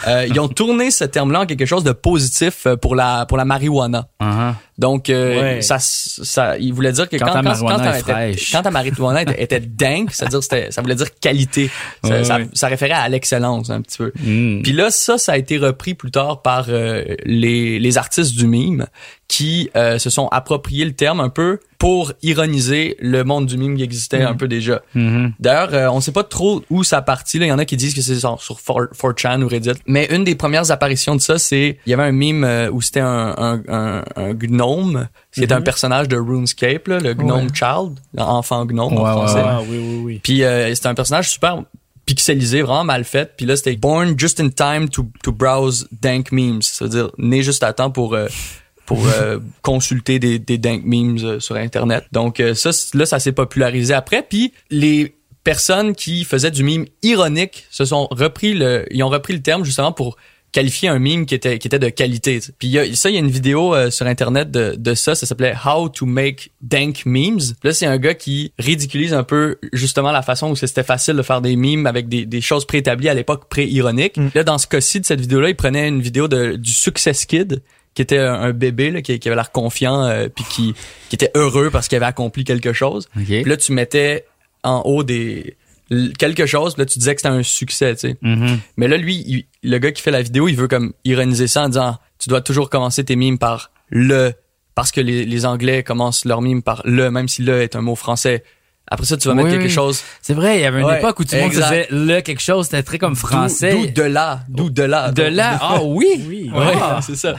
Euh, 0.08 0.26
ils 0.28 0.40
ont 0.40 0.48
tourné 0.48 0.92
ce 0.92 1.04
terme-là 1.04 1.42
en 1.42 1.46
quelque 1.46 1.66
chose 1.66 1.84
de 1.84 1.92
positif 1.92 2.66
euh, 2.66 2.76
pour 2.76 2.96
la 2.96 3.26
pour 3.26 3.38
la 3.38 3.46
marijuana. 3.46 4.08
Uh-huh. 4.22 4.54
Donc, 4.78 5.10
euh, 5.10 5.40
Ouais. 5.58 5.62
ça, 5.62 5.78
ça, 5.80 6.58
il 6.58 6.74
voulait 6.74 6.92
dire 6.92 7.08
que 7.08 7.16
Quand 7.18 7.26
quand, 7.28 7.34
ta 7.34 7.38
quand, 7.40 7.44
marijuana 7.44 7.78
quand 8.02 8.18
est 8.18 8.32
était- 8.32 8.42
quand 8.52 8.62
ta 8.64 8.72
marijuana 8.72 9.22
était, 9.22 9.44
était 9.44 9.60
dingue, 9.60 10.10
c'est-à-dire 10.12 10.42
c'était, 10.42 10.72
ça 10.72 10.82
voulait 10.82 10.96
dire 10.96 11.08
qualité. 11.20 11.70
Ça, 12.04 12.10
Ouais, 12.10 12.24
ça, 12.24 12.38
ouais. 12.38 12.48
ça 12.54 12.68
référait 12.68 12.94
à 12.94 13.08
l'excellence 13.08 13.70
un 13.70 13.82
petit 13.82 13.98
peu. 14.00 14.12
Mm. 14.20 14.62
Puis 14.64 14.74
là, 14.74 14.90
ça, 14.90 15.18
ça 15.20 15.34
a 15.34 15.38
été 15.38 15.58
repris 15.60 15.94
plus 15.94 16.10
tard 16.12 16.42
par 16.42 16.66
euh, 16.70 17.04
les, 17.26 17.78
les 17.80 17.98
artistes 18.00 18.36
du 18.36 18.48
mime 18.48 18.88
qui 19.28 19.70
euh, 19.76 20.00
se 20.00 20.10
sont 20.10 20.28
appropriés 20.30 20.86
le 20.86 20.94
terme 20.94 21.20
un 21.20 21.30
peu 21.30 21.60
pour 21.78 22.14
ironiser 22.24 22.96
le 23.00 23.24
monde 23.24 23.46
du 23.46 23.58
mime 23.58 23.76
qui 23.78 23.84
existait 23.84 24.22
un 24.22 24.36
peu 24.36 24.48
déjà. 24.48 24.82
Mhm. 24.96 25.34
D'ailleurs, 25.40 25.74
euh, 25.74 25.88
on 25.90 26.02
sait 26.02 26.12
pas 26.12 26.24
trop 26.24 26.64
où 26.70 26.84
ça 26.84 27.02
partit. 27.02 27.38
Il 27.38 27.46
y 27.48 27.52
en 27.52 27.60
a 27.60 27.66
qui 27.66 27.76
disent 27.78 27.94
que 27.94 28.02
c'est 28.02 28.16
sur, 28.20 28.40
sur 28.42 28.56
4- 28.58 28.94
4chan 28.96 29.42
ou 29.44 29.48
Reddit. 29.48 29.72
Mais 29.94 30.08
une 30.10 30.24
des 30.24 30.34
premières 30.34 30.72
apparitions 30.72 31.16
de 31.16 31.22
ça, 31.22 31.38
c'est 31.38 31.78
il 31.86 31.90
y 31.92 31.94
avait 31.94 32.02
un 32.02 32.12
mime 32.12 32.44
euh, 32.44 32.72
où 32.72 32.82
c'était 32.82 33.00
un, 33.00 33.36
un, 33.38 33.62
un, 33.68 34.04
un 34.16 34.34
gnome. 34.34 35.08
C'était 35.32 35.54
un 35.54 35.62
personnage 35.62 36.08
de 36.08 36.18
RuneScape, 36.18 36.88
là, 36.88 37.00
le 37.00 37.14
gnome 37.14 37.54
child, 37.54 38.00
enfant 38.18 38.66
gnome 38.66 38.94
Ouais, 38.94 39.02
en 39.02 39.04
ouais, 39.04 39.12
français. 39.12 39.44
Ah, 39.46 39.62
oui, 39.62 39.78
oui, 39.78 40.02
oui. 40.04 40.20
Puis 40.24 40.44
euh, 40.44 40.74
c'était 40.74 40.88
un 40.88 40.96
personnage 40.96 41.30
super 41.30 41.62
pixelisé, 42.08 42.64
vraiment 42.64 42.84
mal 42.86 43.04
fait. 43.04 43.34
Puis 43.38 43.46
là, 43.46 43.56
c'était 43.56 43.76
born 43.76 44.18
just 44.18 44.40
in 44.40 44.50
time 44.50 44.90
to, 44.90 45.06
to 45.22 45.32
browse 45.32 45.88
dank 46.02 46.32
memes. 46.32 46.64
Ça 46.64 46.86
veut 46.86 46.90
dire 46.90 47.12
né 47.20 47.44
juste 47.44 47.62
à 47.62 47.72
temps 47.72 47.92
pour 47.92 48.16
euh, 48.16 48.28
pour 48.88 49.06
euh, 49.06 49.38
consulter 49.62 50.18
des, 50.18 50.40
des 50.40 50.58
dank 50.58 50.84
memes 50.86 51.20
euh, 51.24 51.40
sur 51.40 51.56
Internet. 51.56 52.06
Donc 52.12 52.40
euh, 52.40 52.56
ça, 52.56 52.72
là, 52.96 53.06
ça 53.06 53.20
s'est 53.20 53.32
popularisé 53.32 53.94
après. 53.94 54.26
Puis 54.28 54.54
les 54.72 55.16
personnes 55.44 55.96
qui 55.96 56.24
faisaient 56.24 56.52
du 56.52 56.64
meme 56.64 56.86
ironique 57.02 57.66
se 57.70 57.86
sont 57.86 58.08
repris 58.12 58.54
le, 58.54 58.86
ils 58.92 59.04
ont 59.04 59.10
repris 59.10 59.34
le 59.34 59.42
terme 59.42 59.64
justement 59.64 59.92
pour 59.92 60.18
qualifier 60.54 60.88
un 60.88 61.00
meme 61.00 61.26
qui 61.26 61.36
était 61.36 61.58
qui 61.58 61.68
était 61.68 61.80
de 61.80 61.90
qualité. 61.90 62.40
Puis 62.60 62.70
y 62.70 62.80
a, 62.80 62.96
ça, 62.96 63.10
il 63.10 63.14
y 63.14 63.18
a 63.18 63.20
une 63.20 63.30
vidéo 63.30 63.76
euh, 63.76 63.90
sur 63.90 64.06
internet 64.06 64.52
de, 64.52 64.76
de 64.78 64.94
ça, 64.94 65.16
ça 65.16 65.26
s'appelait 65.26 65.56
How 65.66 65.90
to 65.90 66.06
make 66.06 66.52
dank 66.62 67.06
memes. 67.06 67.40
Là, 67.64 67.74
c'est 67.74 67.88
un 67.88 67.98
gars 67.98 68.14
qui 68.14 68.54
ridiculise 68.60 69.14
un 69.14 69.24
peu 69.24 69.58
justement 69.74 70.12
la 70.12 70.22
façon 70.22 70.52
où 70.52 70.56
c'était 70.56 70.84
facile 70.84 71.16
de 71.16 71.24
faire 71.24 71.42
des 71.42 71.56
memes 71.56 71.88
avec 71.88 72.08
des, 72.08 72.26
des 72.26 72.42
choses 72.42 72.66
préétablies 72.66 73.10
à 73.10 73.14
l'époque 73.14 73.50
pré-ironiques. 73.50 74.18
Là, 74.36 74.44
dans 74.44 74.60
ce 74.60 74.68
cas-ci 74.68 75.00
de 75.00 75.06
cette 75.06 75.20
vidéo-là, 75.20 75.50
il 75.50 75.56
prenait 75.56 75.88
une 75.88 76.02
vidéo 76.02 76.28
de 76.28 76.56
du 76.56 76.72
Success 76.72 77.26
Kid 77.26 77.62
qui 77.96 78.02
était 78.02 78.18
un, 78.18 78.54
bébé 78.54 78.90
là, 78.92 79.02
qui, 79.02 79.20
qui 79.20 79.28
avait 79.28 79.36
l'air 79.36 79.52
confiant 79.52 80.06
euh, 80.06 80.28
puis 80.28 80.44
qui 80.50 80.74
qui 81.10 81.16
était 81.16 81.32
heureux 81.36 81.70
parce 81.72 81.88
qu'il 81.88 81.96
avait 81.96 82.06
accompli 82.06 82.44
quelque 82.44 82.74
chose. 82.74 83.08
OK. 83.18 83.26
Puis 83.26 83.44
là, 83.44 83.58
tu 83.58 83.72
mettais 83.72 84.26
en 84.64 84.82
haut 84.86 85.04
des 85.04 85.58
quelque 86.18 86.46
chose, 86.46 86.78
là 86.78 86.86
tu 86.86 86.98
disais 87.00 87.14
que 87.14 87.22
c'était 87.22 87.34
un 87.34 87.44
succès, 87.44 87.94
tu 87.96 88.00
sais. 88.10 88.18
Mhm. 88.22 88.60
Mais 88.78 88.88
là, 88.88 88.98
lui, 88.98 89.24
il- 89.28 89.46
le 89.70 89.78
gars 89.78 89.92
qui 89.92 90.02
fait 90.02 90.12
la 90.12 90.22
vidéo, 90.22 90.48
il 90.48 90.56
veut 90.56 90.68
comme 90.68 90.94
ironiser 91.06 91.48
ça 91.48 91.64
en 91.64 91.68
disant 91.70 91.98
tu 92.20 92.30
dois 92.30 92.42
toujours 92.42 92.70
commencer 92.70 93.04
tes 93.04 93.16
mimes 93.16 93.38
par 93.38 93.72
le 93.90 94.34
parce 94.76 94.92
que 94.92 95.02
les, 95.02 95.26
les 95.26 95.46
Anglais 95.46 95.84
commencent 95.84 96.26
leurs 96.26 96.42
mimes 96.42 96.64
par 96.64 96.82
le, 96.86 97.12
même 97.12 97.28
si 97.28 97.44
le 97.44 97.62
est 97.62 97.76
un 97.76 97.82
mot 97.82 97.96
français. 97.96 98.44
Après 98.88 99.06
ça, 99.06 99.16
tu 99.18 99.28
vas 99.28 99.34
mettre 99.34 99.50
quelque 99.50 99.64
oui. 99.64 99.70
chose 99.70 100.02
C'est 100.22 100.34
vrai, 100.34 100.58
il 100.58 100.62
y 100.62 100.66
avait 100.66 100.80
une 100.80 100.86
Ouais, 100.86 100.98
époque 100.98 101.20
où 101.20 101.24
tout 101.24 101.36
le 101.36 101.42
monde 101.42 101.52
exact. 101.52 101.70
disait 101.70 101.88
le 101.92 102.22
quelque 102.22 102.42
chose, 102.42 102.66
c'était 102.66 102.84
très 102.84 102.98
comme 102.98 103.14
d'où- 103.14 103.20
français. 103.20 103.72
D'où 103.74 103.88
de 103.88 104.02
là, 104.04 104.42
d'où 104.50 104.70
de 104.70 104.84
là. 104.84 105.12
De 105.12 105.24
là, 105.24 105.58
ah 105.62 105.80
oui? 105.84 106.08
Oui. 106.28 106.50
Ouais, 106.54 106.74
Ah. 106.82 107.00
c'est 107.06 107.16
ça. 107.16 107.36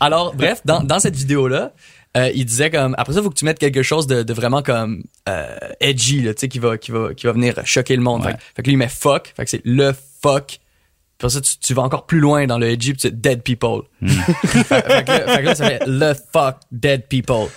Alors, 0.00 0.34
bref, 0.34 0.60
dans, 0.64 0.80
dans 0.82 0.98
cette 0.98 1.14
vidéo-là, 1.16 1.72
euh, 2.16 2.30
il 2.34 2.44
disait 2.44 2.70
comme 2.70 2.94
après 2.98 3.12
ça, 3.12 3.22
faut 3.22 3.30
que 3.30 3.38
tu 3.38 3.44
mettes 3.44 3.58
quelque 3.58 3.82
chose 3.82 4.06
de, 4.06 4.22
de 4.22 4.32
vraiment 4.32 4.62
comme 4.62 5.04
euh, 5.28 5.56
edgy, 5.80 6.22
là, 6.22 6.34
tu 6.34 6.40
sais, 6.40 6.48
qui 6.48 6.58
va, 6.58 6.78
qui 6.78 6.90
va, 6.90 7.14
qui 7.14 7.26
va 7.26 7.32
venir 7.32 7.54
choquer 7.64 7.96
le 7.96 8.02
monde. 8.02 8.24
Ouais. 8.24 8.32
Fait, 8.32 8.38
fait 8.56 8.62
que 8.62 8.68
lui, 8.68 8.74
il 8.74 8.78
met 8.78 8.88
fuck, 8.88 9.32
fait 9.36 9.44
que 9.44 9.50
c'est 9.50 9.62
le 9.64 9.92
fuck. 10.22 10.46
Puis 11.18 11.26
après 11.26 11.30
ça, 11.30 11.40
tu, 11.40 11.58
tu 11.58 11.74
vas 11.74 11.82
encore 11.82 12.06
plus 12.06 12.20
loin 12.20 12.46
dans 12.46 12.58
le 12.58 12.68
edgy, 12.68 12.92
puis 12.92 13.00
c'est 13.02 13.20
dead 13.20 13.42
people. 13.42 13.82
fait, 14.06 14.64
fait 14.64 15.04
que 15.04 15.10
là, 15.10 15.34
fait 15.34 15.40
que 15.40 15.46
là, 15.46 15.54
ça 15.54 15.66
fait 15.68 15.82
le 15.86 16.14
fuck 16.32 16.56
dead 16.70 17.06
people. 17.08 17.48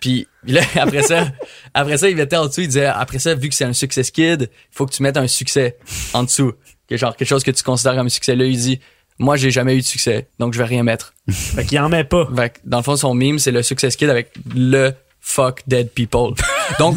Puis 0.00 0.26
là, 0.46 0.62
après 0.76 1.02
ça, 1.02 1.28
après 1.74 1.98
ça, 1.98 2.08
il 2.08 2.16
mettait 2.16 2.36
en 2.36 2.46
dessous, 2.46 2.62
il 2.62 2.68
disait 2.68 2.86
après 2.86 3.18
ça, 3.18 3.34
vu 3.34 3.48
que 3.48 3.54
c'est 3.54 3.64
un 3.64 3.72
success 3.72 4.10
kid, 4.10 4.42
il 4.42 4.48
faut 4.70 4.86
que 4.86 4.92
tu 4.92 5.02
mettes 5.02 5.16
un 5.16 5.26
succès 5.26 5.76
en 6.12 6.22
dessous, 6.22 6.52
que 6.88 6.96
genre 6.96 7.16
quelque 7.16 7.28
chose 7.28 7.44
que 7.44 7.50
tu 7.50 7.62
considères 7.62 7.96
comme 7.96 8.06
un 8.06 8.10
succès. 8.10 8.34
Là, 8.34 8.44
il 8.44 8.56
dit 8.56 8.80
moi, 9.18 9.36
j'ai 9.36 9.50
jamais 9.50 9.74
eu 9.74 9.80
de 9.80 9.86
succès, 9.86 10.28
donc 10.38 10.52
je 10.54 10.58
vais 10.58 10.64
rien 10.64 10.82
mettre. 10.82 11.14
Fait 11.30 11.64
qu'il 11.64 11.78
en 11.80 11.88
met 11.88 12.04
pas. 12.04 12.28
Fait 12.34 12.50
que, 12.50 12.58
dans 12.64 12.78
le 12.78 12.82
fond, 12.82 12.96
son 12.96 13.14
meme, 13.14 13.38
c'est 13.38 13.50
le 13.50 13.62
success 13.62 13.96
kid 13.96 14.08
avec 14.08 14.32
le 14.54 14.92
fuck 15.20 15.62
dead 15.66 15.90
people. 15.90 16.34
Donc, 16.78 16.96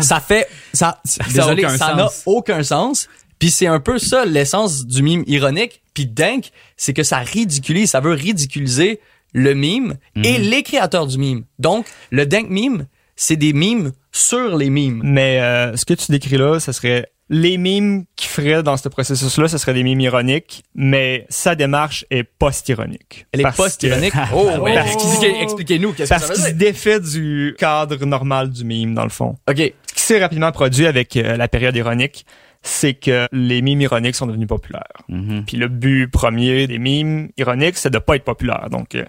ça 0.00 0.20
fait, 0.20 0.48
ça, 0.72 1.00
désolé, 1.32 1.68
ça 1.76 1.94
n'a 1.94 2.08
aucun 2.26 2.62
sens. 2.62 3.08
Puis 3.38 3.50
c'est 3.50 3.66
un 3.66 3.78
peu 3.78 3.98
ça 3.98 4.24
l'essence 4.24 4.86
du 4.86 5.02
meme 5.02 5.22
ironique. 5.26 5.82
Puis 5.94 6.06
dank, 6.06 6.50
c'est 6.76 6.92
que 6.92 7.02
ça 7.02 7.18
ridiculise, 7.18 7.90
ça 7.90 8.00
veut 8.00 8.12
ridiculiser 8.12 9.00
le 9.32 9.54
meme 9.54 9.94
et 10.16 10.38
les 10.38 10.62
créateurs 10.62 11.06
du 11.06 11.18
meme. 11.18 11.44
Donc, 11.58 11.86
le 12.10 12.26
dank 12.26 12.48
meme, 12.48 12.86
c'est 13.14 13.36
des 13.36 13.52
memes 13.52 13.92
sur 14.12 14.56
les 14.56 14.70
memes. 14.70 15.00
Mais 15.04 15.40
euh, 15.40 15.76
ce 15.76 15.84
que 15.84 15.94
tu 15.94 16.10
décris 16.10 16.38
là, 16.38 16.60
ça 16.60 16.72
serait 16.72 17.10
les 17.30 17.58
mimes 17.58 18.04
qu'il 18.16 18.28
ferait 18.30 18.62
dans 18.62 18.76
ce 18.76 18.88
processus-là, 18.88 19.48
ce 19.48 19.58
seraient 19.58 19.74
des 19.74 19.82
mimes 19.82 20.00
ironiques, 20.00 20.62
mais 20.74 21.26
sa 21.28 21.54
démarche 21.54 22.04
est 22.10 22.22
post-ironique. 22.24 23.26
Elle 23.32 23.40
est 23.40 23.42
Parce 23.42 23.56
que- 23.56 23.62
post-ironique. 23.62 24.14
Oh, 24.34 24.48
ouais. 24.62 24.74
Parce 24.74 24.96
qu'il- 24.96 25.08
Expliquez- 25.10 25.42
Expliquez-nous 25.42 25.92
qu'est-ce 25.92 26.08
que 26.08 26.14
Parce 26.14 26.26
ça 26.26 26.32
qu'il 26.34 26.42
veut 26.42 26.48
se 26.48 26.54
dire. 26.54 26.68
défait 26.68 27.00
du 27.00 27.54
cadre 27.58 28.04
normal 28.06 28.50
du 28.50 28.64
mime, 28.64 28.94
dans 28.94 29.04
le 29.04 29.10
fond. 29.10 29.36
OK. 29.48 29.56
Ce 29.56 29.62
qui 29.94 30.02
s'est 30.02 30.20
rapidement 30.20 30.52
produit 30.52 30.86
avec 30.86 31.16
euh, 31.16 31.36
la 31.36 31.48
période 31.48 31.76
ironique, 31.76 32.24
c'est 32.62 32.94
que 32.94 33.26
les 33.32 33.62
mimes 33.62 33.80
ironiques 33.80 34.14
sont 34.16 34.26
devenus 34.26 34.48
populaires. 34.48 34.82
Mhm. 35.08 35.44
Puis 35.46 35.56
le 35.56 35.68
but 35.68 36.08
premier 36.10 36.66
des 36.66 36.78
mimes 36.78 37.28
ironiques, 37.36 37.76
c'est 37.76 37.90
de 37.90 37.98
pas 37.98 38.16
être 38.16 38.24
populaire. 38.24 38.68
Donc, 38.70 38.94
euh, 38.94 39.04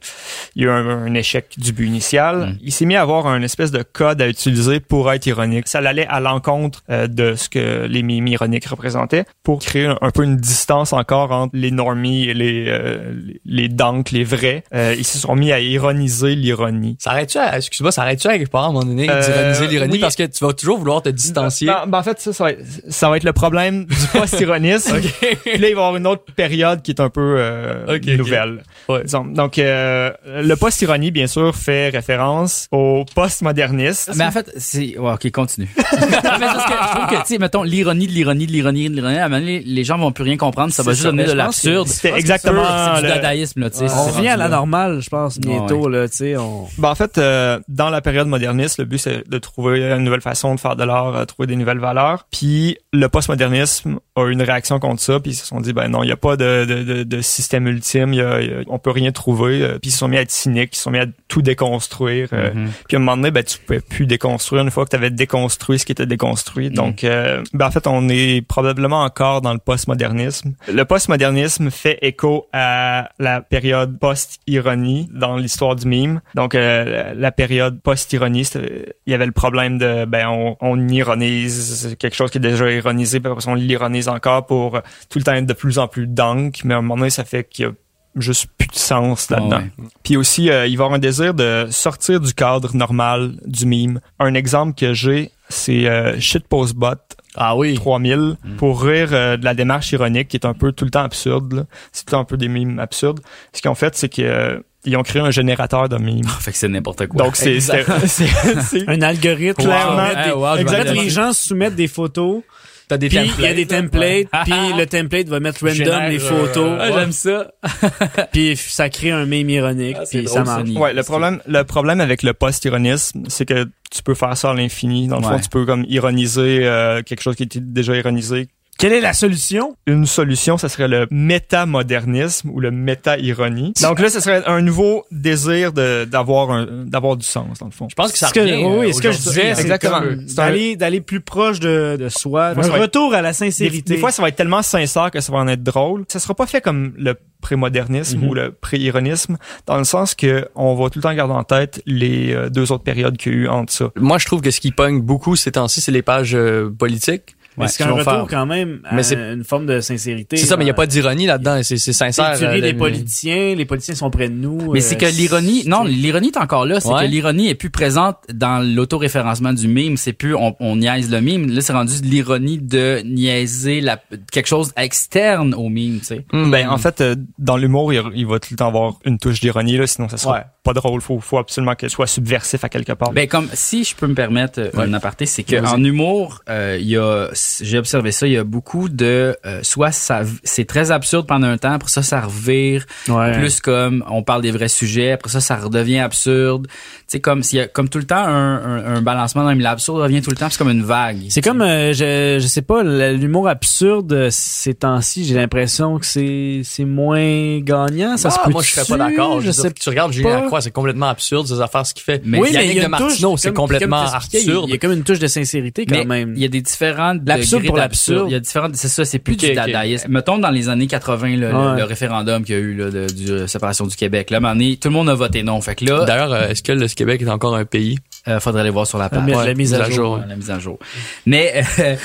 il 0.56 0.64
y 0.64 0.66
a 0.66 0.70
eu 0.70 0.72
un, 0.72 0.88
un 0.90 1.14
échec 1.14 1.48
du 1.58 1.72
but 1.74 1.88
initial. 1.88 2.52
Mm. 2.52 2.58
Il 2.62 2.72
s'est 2.72 2.86
mis 2.86 2.96
à 2.96 3.02
avoir 3.02 3.28
un 3.28 3.42
espèce 3.42 3.72
de 3.72 3.84
code 3.84 4.22
à 4.22 4.28
utiliser 4.28 4.80
pour 4.80 5.12
être 5.12 5.26
ironique. 5.26 5.68
Ça 5.68 5.80
allait 5.80 6.08
à 6.08 6.20
l'encontre 6.20 6.84
euh, 6.90 7.08
de 7.08 7.36
ce 7.36 7.50
que 7.50 7.86
les 7.90 8.04
mimes 8.04 8.28
ironiques 8.28 8.66
représentaient 8.66 9.26
pour 9.44 9.60
créer 9.60 9.86
un, 9.86 9.98
un 10.02 10.12
peu 10.12 10.24
une 10.24 10.38
distance 10.38 10.94
encore 10.94 11.32
entre 11.32 11.56
les 11.56 11.72
normies 11.72 12.26
et 12.30 12.34
les, 12.34 12.66
euh, 12.68 13.14
les- 13.16 13.42
les 13.46 13.68
dunks, 13.70 14.12
les 14.12 14.24
vrais. 14.24 14.64
Euh, 14.74 14.96
ils 14.98 15.04
se 15.06 15.18
sont 15.18 15.36
mis 15.36 15.52
à 15.52 15.60
ironiser 15.60 16.36
l'ironie. 16.36 16.98
Ça 17.00 17.12
arrête-tu 17.12 17.38
à, 17.38 17.58
excuse-moi, 17.58 17.92
ça 17.92 18.04
arrête-tu 18.04 18.28
à 18.28 18.38
quelque 18.38 18.50
part 18.52 18.66
à 18.66 18.68
un 18.68 18.72
moment 18.74 18.86
donné 18.86 19.08
d'ironiser 19.08 19.68
l'ironie? 19.68 19.94
oui. 19.94 20.00
parce 20.00 20.16
que 20.16 20.24
tu 20.24 20.46
vas 20.46 20.54
toujours 20.54 20.78
vouloir 20.78 21.02
te 21.02 21.10
distancier. 21.10 21.68
Ben, 21.68 21.86
ben, 21.88 22.00
en 22.00 22.04
fait, 22.04 22.20
ça, 22.20 22.32
ça 22.34 22.44
va, 22.46 22.52
être, 22.52 22.64
ça 22.90 23.10
va 23.10 23.18
être 23.18 23.24
le 23.24 23.34
problème 23.40 23.86
du 23.86 24.08
post-ironisme. 24.14 25.00
Puis 25.46 25.58
là, 25.58 25.58
il 25.58 25.62
va 25.62 25.68
y 25.68 25.72
avoir 25.72 25.96
une 25.96 26.08
autre 26.08 26.24
période 26.36 26.82
qui 26.82 26.92
est 26.92 27.02
un 27.02 27.10
peu 27.10 27.36
euh, 27.38 28.00
nouvelle. 28.18 28.64
Ouais. 28.88 29.04
Donc, 29.34 29.58
euh, 29.58 30.12
le 30.26 30.56
post-ironie, 30.56 31.12
bien 31.12 31.28
sûr, 31.28 31.56
fait 31.56 31.90
référence 31.90 32.68
au 32.72 33.06
post-moderniste. 33.16 34.12
Mais 34.16 34.26
en 34.26 34.32
fait, 34.32 34.52
c'est. 34.58 34.98
Ouais, 34.98 35.14
ok, 35.14 35.32
continue. 35.32 35.70
mais 35.78 36.08
parce 36.22 36.66
que 36.66 36.74
je 36.74 36.96
trouve 36.96 37.08
que, 37.08 37.22
tu 37.22 37.34
sais, 37.34 37.38
mettons, 37.38 37.64
l'ironie 37.64 38.08
de 38.08 38.12
l'ironie 38.12 38.48
de 38.48 38.52
l'ironie 38.52 38.90
de 38.90 38.96
l'ironie, 38.96 39.18
à 39.18 39.26
un 39.26 39.30
moment 39.30 39.40
donné, 39.42 39.60
les 39.66 39.84
gens 39.84 39.98
vont 39.98 40.12
plus 40.12 40.24
rien 40.24 40.38
comprendre, 40.38 40.74
ça 40.74 40.84
va 40.84 40.92
C'est 40.92 40.98
juste 40.98 41.06
donner 41.06 41.26
de 41.26 41.32
l'absurde. 41.32 41.88
Que 42.02 42.08
exactement 42.10 42.64
C'est 42.96 43.02
du 43.02 43.08
le- 43.08 43.14
dadaïsme, 43.14 43.62
là, 43.62 43.70
tu 43.70 43.78
sais. 43.78 43.86
On 43.86 44.06
c'est 44.06 44.12
revient 44.12 44.30
à 44.30 44.38
la 44.38 44.50
normale, 44.50 45.02
je 45.02 45.10
pense, 45.10 45.40
bientôt, 45.40 45.88
là, 45.88 46.08
tu 46.08 46.18
sais, 46.18 46.38
on... 46.38 46.68
Ben, 46.78 46.90
en 46.90 46.96
fait, 46.96 47.18
euh, 47.18 47.60
dans 47.68 47.90
la 47.90 48.02
période 48.02 48.28
moderniste, 48.28 48.80
le 48.80 48.86
but, 48.86 48.98
c'est 48.98 49.28
de 49.30 49.38
trouver 49.38 49.82
une 49.82 50.04
nouvelle 50.04 50.22
façon 50.22 50.56
de 50.56 50.60
faire 50.60 50.76
de 50.76 50.84
l'art, 50.84 51.16
euh, 51.16 51.26
trouver 51.26 51.48
des 51.48 51.56
nouvelles 51.56 51.80
valeurs. 51.80 52.26
Puis 52.32 52.78
le 52.94 53.08
postmodernisme 53.34 54.00
a 54.16 54.26
eu 54.26 54.32
une 54.32 54.42
réaction 54.42 54.80
contre 54.80 55.02
ça, 55.02 55.20
puis 55.20 55.32
ils 55.32 55.36
se 55.36 55.46
sont 55.46 55.62
dit, 55.62 55.72
ben 55.74 55.88
non, 55.88 56.04
il 56.04 56.08
n'y 56.08 56.12
a 56.12 56.18
pas 56.18 56.36
de, 56.36 57.04
de, 57.04 57.22
système 57.22 57.68
ultime, 57.68 58.14
y 58.14 58.22
a, 58.22 58.42
il 58.42 58.50
y 58.50 58.54
a- 58.54 58.62
on 58.68 58.80
peut 58.80 58.90
rien 58.92 59.12
trouver. 59.12 59.62
euh, 59.62 59.78
Puis 59.80 59.90
ils 59.90 59.92
se 59.92 60.00
sont 60.00 60.08
mis 60.08 60.18
à 60.18 60.22
être 60.22 60.32
cyniques, 60.32 60.72
ils 60.74 60.78
se 60.78 60.84
sont 60.84 60.92
mis 60.92 61.00
à 61.00 61.06
tout 61.28 61.42
déconstruire. 61.42 62.30
euh, 62.34 62.54
Mhm. 62.54 62.70
Puis 62.88 62.98
à 62.98 63.00
un 63.00 63.04
moment 63.04 63.18
donné, 63.18 63.32
ben, 63.32 63.44
tu 63.44 63.60
pouvais 63.60 63.80
plus 63.82 64.06
déconstruire 64.08 64.64
une 64.64 64.72
fois 64.72 64.86
que 64.86 64.90
tu 64.90 64.96
avais 64.96 65.10
déconstruit 65.12 65.80
ce 65.80 65.86
qui 65.86 65.92
était 65.92 66.06
déconstruit. 66.06 66.70
Donc, 66.70 67.04
euh, 67.04 67.44
ben, 67.54 67.68
en 67.68 67.72
fait, 67.72 67.86
on 67.88 68.10
est 68.10 68.42
probablement 68.48 69.04
encore 69.04 69.42
dans 69.42 69.54
le 69.54 69.60
postmodernisme. 69.60 70.54
Le 70.72 70.84
postmodernisme 70.86 71.70
fait 71.70 72.00
écho 72.02 72.48
à 72.54 73.10
la 73.20 73.42
période 73.42 73.98
post-ironie 74.00 75.10
dans 75.14 75.38
l'histoire 75.38 75.76
du 75.76 75.88
mime. 75.88 76.22
Donc, 76.36 76.56
euh, 76.56 77.14
la 77.16 77.32
période 77.32 77.80
post-ironie, 77.82 78.46
c'était- 78.46 78.96
il 79.06 79.12
y 79.12 79.14
avait 79.14 79.26
le 79.26 79.32
problème 79.32 79.78
de, 79.78 80.06
ben, 80.06 80.28
on, 80.30 80.58
on 80.62 80.88
ironise 80.88 81.96
quelque 82.00 82.16
chose 82.16 82.32
qui 82.32 82.38
est 82.38 82.42
déjà 82.42 82.70
ironisé, 82.72 83.19
puis 83.20 83.30
après 83.32 83.42
ça, 83.42 83.52
on 83.52 83.56
l'ironise 83.56 84.08
encore 84.08 84.46
pour 84.46 84.76
euh, 84.76 84.82
tout 85.10 85.20
le 85.20 85.24
temps 85.24 85.34
être 85.34 85.46
de 85.46 85.54
plus 85.54 85.80
en 85.80 85.88
plus 85.88 86.08
dunk. 86.08 86.62
Mais 86.64 86.74
à 86.74 86.78
un 86.78 86.82
moment 86.82 86.98
donné, 86.98 87.10
ça 87.10 87.24
fait 87.26 87.44
qu'il 87.44 87.66
y 87.66 87.68
a 87.68 87.72
juste 88.16 88.48
plus 88.58 88.68
de 88.68 88.76
sens 88.76 89.30
là-dedans. 89.30 89.60
Ah 89.62 89.82
ouais. 89.82 89.88
Puis 90.04 90.18
aussi, 90.18 90.50
euh, 90.50 90.66
il 90.66 90.78
va 90.78 90.84
y 90.84 90.86
avoir 90.86 90.94
un 90.94 91.00
désir 91.00 91.34
de 91.34 91.68
sortir 91.70 92.20
du 92.20 92.34
cadre 92.34 92.76
normal 92.76 93.34
du 93.46 93.66
mime. 93.66 94.00
Un 94.20 94.34
exemple 94.34 94.74
que 94.74 94.94
j'ai, 94.94 95.32
c'est 95.48 95.86
euh, 95.88 96.20
Shitpostbot 96.20 96.96
Ah 97.36 97.56
oui. 97.56 97.76
3000 97.76 98.36
pour 98.58 98.84
rire 98.84 99.10
euh, 99.12 99.38
de 99.38 99.46
la 99.46 99.54
démarche 99.54 99.92
ironique 99.92 100.28
qui 100.28 100.38
est 100.38 100.46
un 100.46 100.54
peu 100.56 100.72
tout 100.72 100.86
le 100.86 100.92
temps 100.92 101.04
absurde. 101.04 101.54
là. 101.54 101.64
C'est 101.92 102.02
tout 102.04 102.08
le 102.10 102.12
temps 102.14 102.20
un 102.22 102.26
peu 102.26 102.36
des 102.38 102.48
mimes 102.48 102.80
absurdes. 102.80 103.20
Ce 103.54 103.62
qu'ils 103.62 103.70
ont 103.72 103.76
fait, 103.76 103.96
c'est 103.96 104.10
qu'ils 104.10 104.98
ont 104.98 105.04
créé 105.04 105.22
un 105.22 105.32
générateur 105.32 105.88
de 105.88 105.98
mimes. 105.98 106.28
Fait 106.40 106.52
que 106.52 106.58
c'est 106.58 106.68
n'importe 106.68 107.06
quoi. 107.08 107.24
Donc 107.26 107.36
c'est 107.36 107.60
c'est 107.60 107.86
c'est- 108.08 108.28
c'est- 108.62 108.90
Un 108.90 109.02
algorithme. 109.02 109.64
Clairement. 109.64 110.10
Ah, 110.16 110.36
wow, 110.36 110.56
fait, 110.56 110.62
Exactement. 110.62 111.02
les 111.04 111.10
gens 111.10 111.32
soumettent 111.34 111.76
des 111.76 111.88
photos, 111.88 112.42
T'as 112.90 112.98
des 112.98 113.08
puis 113.08 113.20
il 113.38 113.44
y 113.44 113.48
a 113.48 113.54
des 113.54 113.68
templates, 113.68 114.26
puis 114.46 114.74
le 114.76 114.86
template 114.86 115.28
va 115.30 115.40
mettre 115.40 115.62
random 115.62 115.76
Génère, 115.76 116.10
les 116.10 116.24
euh, 116.24 116.28
photos, 116.28 116.78
Ah, 116.80 116.92
j'aime 116.92 117.12
ça. 117.12 117.52
puis 118.32 118.58
ça 118.58 118.90
crée 118.90 119.12
un 119.12 119.28
mème 119.28 119.48
ironique, 119.48 119.98
Ah, 120.00 120.06
puis 120.10 120.28
ça 120.28 120.44
marche. 120.44 120.70
Ouais, 120.70 120.92
le 120.92 121.04
problème, 121.04 121.40
le 121.46 121.64
problème 121.64 122.02
avec 122.02 122.24
le 122.24 122.34
post-ironisme, 122.34 123.26
c'est 123.28 123.46
que 123.46 123.70
tu 123.92 124.02
peux 124.02 124.16
faire 124.16 124.36
ça 124.36 124.50
à 124.50 124.54
l'infini. 124.56 125.08
Dans 125.08 125.18
le 125.18 125.24
fond, 125.24 125.40
tu 125.40 125.50
peux 125.50 125.68
comme 125.68 125.86
ironiser 125.88 126.62
euh, 126.64 127.04
quelque 127.04 127.22
chose 127.22 127.36
qui 127.36 127.44
était 127.44 127.60
déjà 127.60 127.96
ironisé. 127.96 128.50
Quelle 128.80 128.94
est 128.94 129.02
la 129.02 129.12
solution? 129.14 129.76
Une 129.88 130.06
solution, 130.06 130.58
ça 130.58 130.70
serait 130.70 130.88
le 130.88 131.06
métamodernisme 131.12 132.50
ou 132.50 132.62
le 132.62 132.72
méta-ironie. 132.72 133.74
Donc 133.82 134.00
là, 134.00 134.10
ce 134.10 134.22
serait 134.22 134.42
un 134.48 134.62
nouveau 134.62 135.04
désir 135.12 135.74
de 135.74 136.06
d'avoir 136.06 136.50
un 136.52 136.66
d'avoir 136.86 137.18
du 137.18 137.26
sens 137.26 137.60
dans 137.60 137.66
le 137.66 137.72
fond. 137.74 137.88
Je 137.90 137.96
pense 137.96 138.12
que 138.14 138.18
ça 138.18 138.30
Ce 138.30 138.34
que, 138.34 138.40
revient. 138.40 138.64
oui, 138.80 138.90
euh, 138.90 138.94
ce 138.94 139.02
que 139.02 139.12
je 139.12 139.18
disais, 139.18 139.54
c'est 139.54 139.62
Exactement. 139.62 140.00
comme 140.00 140.24
C'est 140.28 140.36
d'aller 140.38 140.76
d'aller 140.78 141.02
plus 141.02 141.20
proche 141.20 141.60
de, 141.60 141.98
de 142.00 142.08
soi, 142.10 142.54
un 142.56 142.80
retour 142.80 143.14
à 143.14 143.22
la 143.22 143.34
sincérité. 143.34 143.94
des 143.96 144.00
fois, 144.00 144.12
ça 144.12 144.22
va 144.22 144.30
être 144.30 144.38
tellement 144.38 144.62
sincère 144.62 145.12
que 145.12 145.20
ça 145.20 145.32
va 145.34 145.40
en 145.40 145.48
être 145.50 145.64
drôle. 145.64 146.06
Ça 146.08 146.20
sera 146.20 146.34
pas 146.34 146.48
fait 146.48 146.62
comme 146.62 146.94
le 146.98 147.16
prémodernisme 147.42 148.20
Mhm. 148.20 148.28
ou 148.30 148.34
le 148.34 148.52
pré-ironisme, 148.52 149.38
dans 149.66 149.78
le 149.78 149.84
sens 149.84 150.16
que 150.16 150.48
on 150.56 150.76
va 150.76 150.90
tout 150.90 151.00
le 151.00 151.04
temps 151.04 151.14
garder 151.14 151.34
en 151.34 151.44
tête 151.44 151.82
les 151.86 152.34
euh, 152.34 152.50
deux 152.50 152.72
autres 152.72 152.84
périodes 152.84 153.18
qu'il 153.18 153.32
y 153.34 153.36
a 153.36 153.38
eu 153.40 153.48
entre 153.50 153.72
ça. 153.74 153.90
Moi, 153.98 154.18
je 154.20 154.26
trouve 154.26 154.42
que 154.42 154.52
ce 154.52 154.60
qui 154.62 154.72
pogne 154.72 155.02
beaucoup 155.02 155.36
ces 155.36 155.52
temps-ci, 155.54 155.82
c'est 155.82 155.92
les 155.92 156.02
pages 156.02 156.34
euh, 156.36 156.70
politiques. 156.70 157.36
Mais 157.60 157.66
Ouais, 157.66 157.72
c'est 157.72 157.84
un 157.84 157.92
retour 157.92 158.04
faire- 158.14 158.26
quand 158.30 158.46
même 158.46 158.80
à 158.86 158.96
Mais 158.96 159.04
c'est- 159.04 159.16
une 159.34 159.44
forme 159.44 159.66
de 159.68 159.80
sincérité. 159.82 160.38
C'est 160.38 160.46
ça, 160.48 160.58
mais 160.58 160.64
il 160.64 160.68
n'y 160.68 160.72
a 160.72 160.76
pas 160.76 160.88
d'ironie 160.88 161.26
là-dedans. 161.28 161.60
C'est 161.62 161.78
c'est 161.78 161.94
sincère. 161.94 162.36
Tu 162.38 162.46
ris 162.46 162.58
euh, 162.60 162.62
les 162.62 162.72
le- 162.72 162.78
politiciens, 162.78 163.54
les 163.56 163.66
politiciens 163.66 163.96
sont 163.96 164.10
près 164.10 164.30
de 164.30 164.34
nous. 164.34 164.72
Mais 164.72 164.80
euh, 164.80 164.82
c'est 164.82 164.96
que 164.98 165.06
l'ironie, 165.06 165.64
non, 165.68 165.84
l'ironie 165.84 166.30
est 166.30 166.38
encore 166.38 166.66
là. 166.66 166.80
C'est 166.80 166.90
Ouais. 166.90 167.06
que 167.06 167.12
l'ironie 167.12 167.50
est 167.50 167.56
plus 167.56 167.70
présente 167.70 168.16
dans 168.34 168.66
l'autoréférencement 168.66 169.54
du 169.54 169.68
mime. 169.68 169.98
C'est 169.98 170.14
plus 170.14 170.36
on, 170.36 170.56
on 170.60 170.78
niaise 170.78 171.12
le 171.12 171.22
mime. 171.22 171.50
Là, 171.52 171.62
c'est 171.62 171.74
rendu 171.74 172.02
de 172.02 172.06
l'ironie 172.08 172.58
de 172.58 173.02
niaiser 173.06 173.82
la, 173.82 174.00
quelque 174.32 174.48
chose 174.48 174.72
externe 174.78 175.54
au 175.54 175.70
mime, 175.70 176.00
tu 176.00 176.06
sais. 176.06 176.26
Hmm. 176.34 176.50
Ben, 176.50 176.70
en 176.70 176.78
fait, 176.78 177.02
euh, 177.02 177.16
dans 177.38 177.58
l'humour, 177.58 177.94
il, 177.94 178.02
il 178.16 178.26
va 178.26 178.40
tout 178.40 178.50
le 178.52 178.58
temps 178.58 178.68
avoir 178.68 178.94
une 179.06 179.18
touche 179.20 179.40
d'ironie, 179.42 179.78
là, 179.78 179.86
sinon 179.88 180.08
ça 180.10 180.18
sera 180.18 180.34
Ouais. 180.34 180.42
Pas 180.64 180.74
drôle. 180.74 181.02
Faut, 181.02 181.20
faut 181.20 181.38
absolument 181.38 181.74
que 181.76 181.88
ce 181.88 181.94
soit 181.96 182.08
subversif 182.08 182.64
à 182.64 182.70
quelque 182.70 182.92
part. 182.94 183.12
Ben 183.12 183.28
comme 183.28 183.48
si 183.54 183.84
je 183.84 183.96
peux 183.96 184.08
me 184.08 184.14
permettre 184.14 184.60
euh, 184.60 184.70
Ouais. 184.74 184.84
un 184.86 184.94
aparté, 184.94 185.26
c'est 185.26 185.44
que 185.44 185.56
en 185.66 185.84
humour, 185.84 186.42
euh, 186.50 186.78
il 186.80 186.88
y 186.88 186.98
a, 186.98 187.30
j'ai 187.62 187.78
observé 187.78 188.12
ça, 188.12 188.28
il 188.28 188.34
y 188.34 188.38
a 188.38 188.44
beaucoup 188.44 188.90
de, 188.90 189.36
euh, 189.46 189.60
soit 189.64 189.92
ça, 189.92 190.22
c'est 190.44 190.66
très 190.66 190.92
absurde 190.92 191.26
pendant 191.28 191.48
un 191.48 191.58
temps, 191.58 191.72
après 191.72 191.90
ça 191.90 192.04
ça 192.04 192.22
revire, 192.22 192.86
Ouais. 193.08 193.32
plus 193.38 193.62
comme 193.62 194.04
on 194.10 194.22
parle 194.24 194.42
des 194.42 194.52
vrais 194.52 194.68
sujets, 194.68 195.12
après 195.14 195.30
ça 195.30 195.40
ça 195.40 195.56
redevient 195.56 196.00
absurde, 196.00 196.68
tu 196.68 196.74
sais 197.08 197.20
comme 197.22 197.42
s'il 197.44 197.60
y 197.60 197.62
a 197.62 197.68
comme 197.68 197.88
tout 197.90 197.98
le 198.00 198.06
temps 198.06 198.18
un, 198.24 198.56
un, 198.58 198.96
un 198.98 199.02
balancement 199.02 199.44
dans 199.44 199.54
l'absurde 199.54 200.02
revient 200.02 200.22
tout 200.22 200.30
le 200.30 200.36
temps, 200.36 200.50
c'est 200.50 200.58
comme 200.58 200.70
une 200.70 200.84
vague. 200.84 201.24
C'est 201.30 201.42
comme, 201.42 201.62
euh, 201.62 201.94
je, 201.94 202.38
je 202.42 202.48
sais 202.48 202.62
pas, 202.62 202.84
l'humour 202.84 203.48
absurde 203.48 204.30
ces 204.30 204.74
temps-ci, 204.74 205.26
j'ai 205.26 205.36
l'impression 205.36 205.98
que 206.00 206.06
c'est 206.06 206.62
c'est 206.64 206.86
moins 206.86 207.60
gagnant. 207.60 208.18
Ça 208.18 208.30
se 208.30 208.38
Ah, 208.40 208.46
peut 208.46 208.52
moi, 208.52 208.62
je 208.62 208.72
serais 208.72 208.86
pas 208.86 208.98
d'accord. 208.98 209.40
Je 209.42 209.52
dire, 209.52 209.54
sais 209.62 209.72
tu 209.72 209.90
regardes 209.90 210.12
Julien 210.14 210.49
c'est 210.62 210.72
complètement 210.72 211.08
absurde, 211.08 211.48
ces 211.48 211.62
affaires, 211.62 211.86
ce 211.86 211.94
qu'il 211.94 212.04
fait. 212.04 212.22
Mais 212.26 212.40
oui, 212.40 212.50
mais 212.54 212.66
il 212.68 212.74
y 212.74 212.80
a 212.80 212.82
de 212.82 212.86
une 212.86 212.92
Martineau, 212.92 213.38
c'est 213.38 213.54
complètement 213.54 214.06
comme 214.06 214.16
absurde. 214.16 214.66
Il 214.68 214.72
y 214.72 214.74
a 214.74 214.78
comme 214.78 214.92
une 214.94 215.04
touche 215.04 215.20
de 215.20 215.28
sincérité 215.28 215.86
quand 215.86 215.96
Mais 215.96 216.06
même. 216.06 216.34
il 216.36 216.42
y 216.42 216.46
a 216.46 216.48
des 216.50 216.62
différents 216.62 217.16
L'absurde 217.26 217.66
pour 217.66 217.78
l'absurde. 217.78 218.26
Il 218.30 218.34
y 218.34 218.36
a 218.36 218.40
différentes, 218.40 218.76
c'est 218.76 218.88
ça, 218.88 219.06
c'est 219.06 219.20
plus 219.20 219.34
Ok, 219.34 219.40
du 219.40 219.54
dadaïsme. 219.54 220.12
Mettons 220.12 220.38
dans 220.40 220.50
les 220.50 220.70
années 220.70 220.88
80, 220.88 221.38
là, 221.38 221.52
le- 221.52 221.56
Ouais. 221.60 221.78
le, 221.78 221.84
référendum 221.84 222.44
qu'il 222.44 222.56
y 222.56 222.58
a 222.58 222.62
eu 222.62 222.74
là, 222.76 222.90
de, 222.90 223.08
du 223.08 223.30
euh, 223.32 223.48
séparation 223.48 223.86
du 223.86 223.96
Québec. 223.96 224.30
Là, 224.30 224.38
à 224.38 224.40
un 224.40 224.42
moment 224.42 224.54
donné, 224.54 224.78
tout 224.78 224.88
le 224.90 224.94
monde 224.94 225.10
a 225.10 225.14
voté 225.16 225.44
non. 225.44 225.60
Fait 225.62 225.76
que 225.76 225.86
là, 225.86 226.06
D'ailleurs, 226.06 226.34
euh, 226.34 226.48
est-ce 226.50 226.64
que 226.64 226.72
le 226.72 226.88
Québec 226.88 227.22
est 227.22 227.30
encore 227.30 227.56
un 227.56 227.66
pays? 227.66 227.98
Euh, 228.30 228.40
faudrait 228.40 228.62
aller 228.62 228.70
voir 228.70 228.88
sur 228.88 228.98
la 228.98 229.10
page. 229.10 229.28
La, 229.28 229.38
Ouais, 229.38 229.46
la 229.46 229.54
mise 229.54 229.74
à 229.74 229.90
jour. 229.90 230.20
Ouais, 230.20 230.26
la 230.28 230.36
mise 230.36 230.52
à 230.52 230.60
jour. 230.60 230.80
Mais 231.26 231.64
euh, 231.80 231.96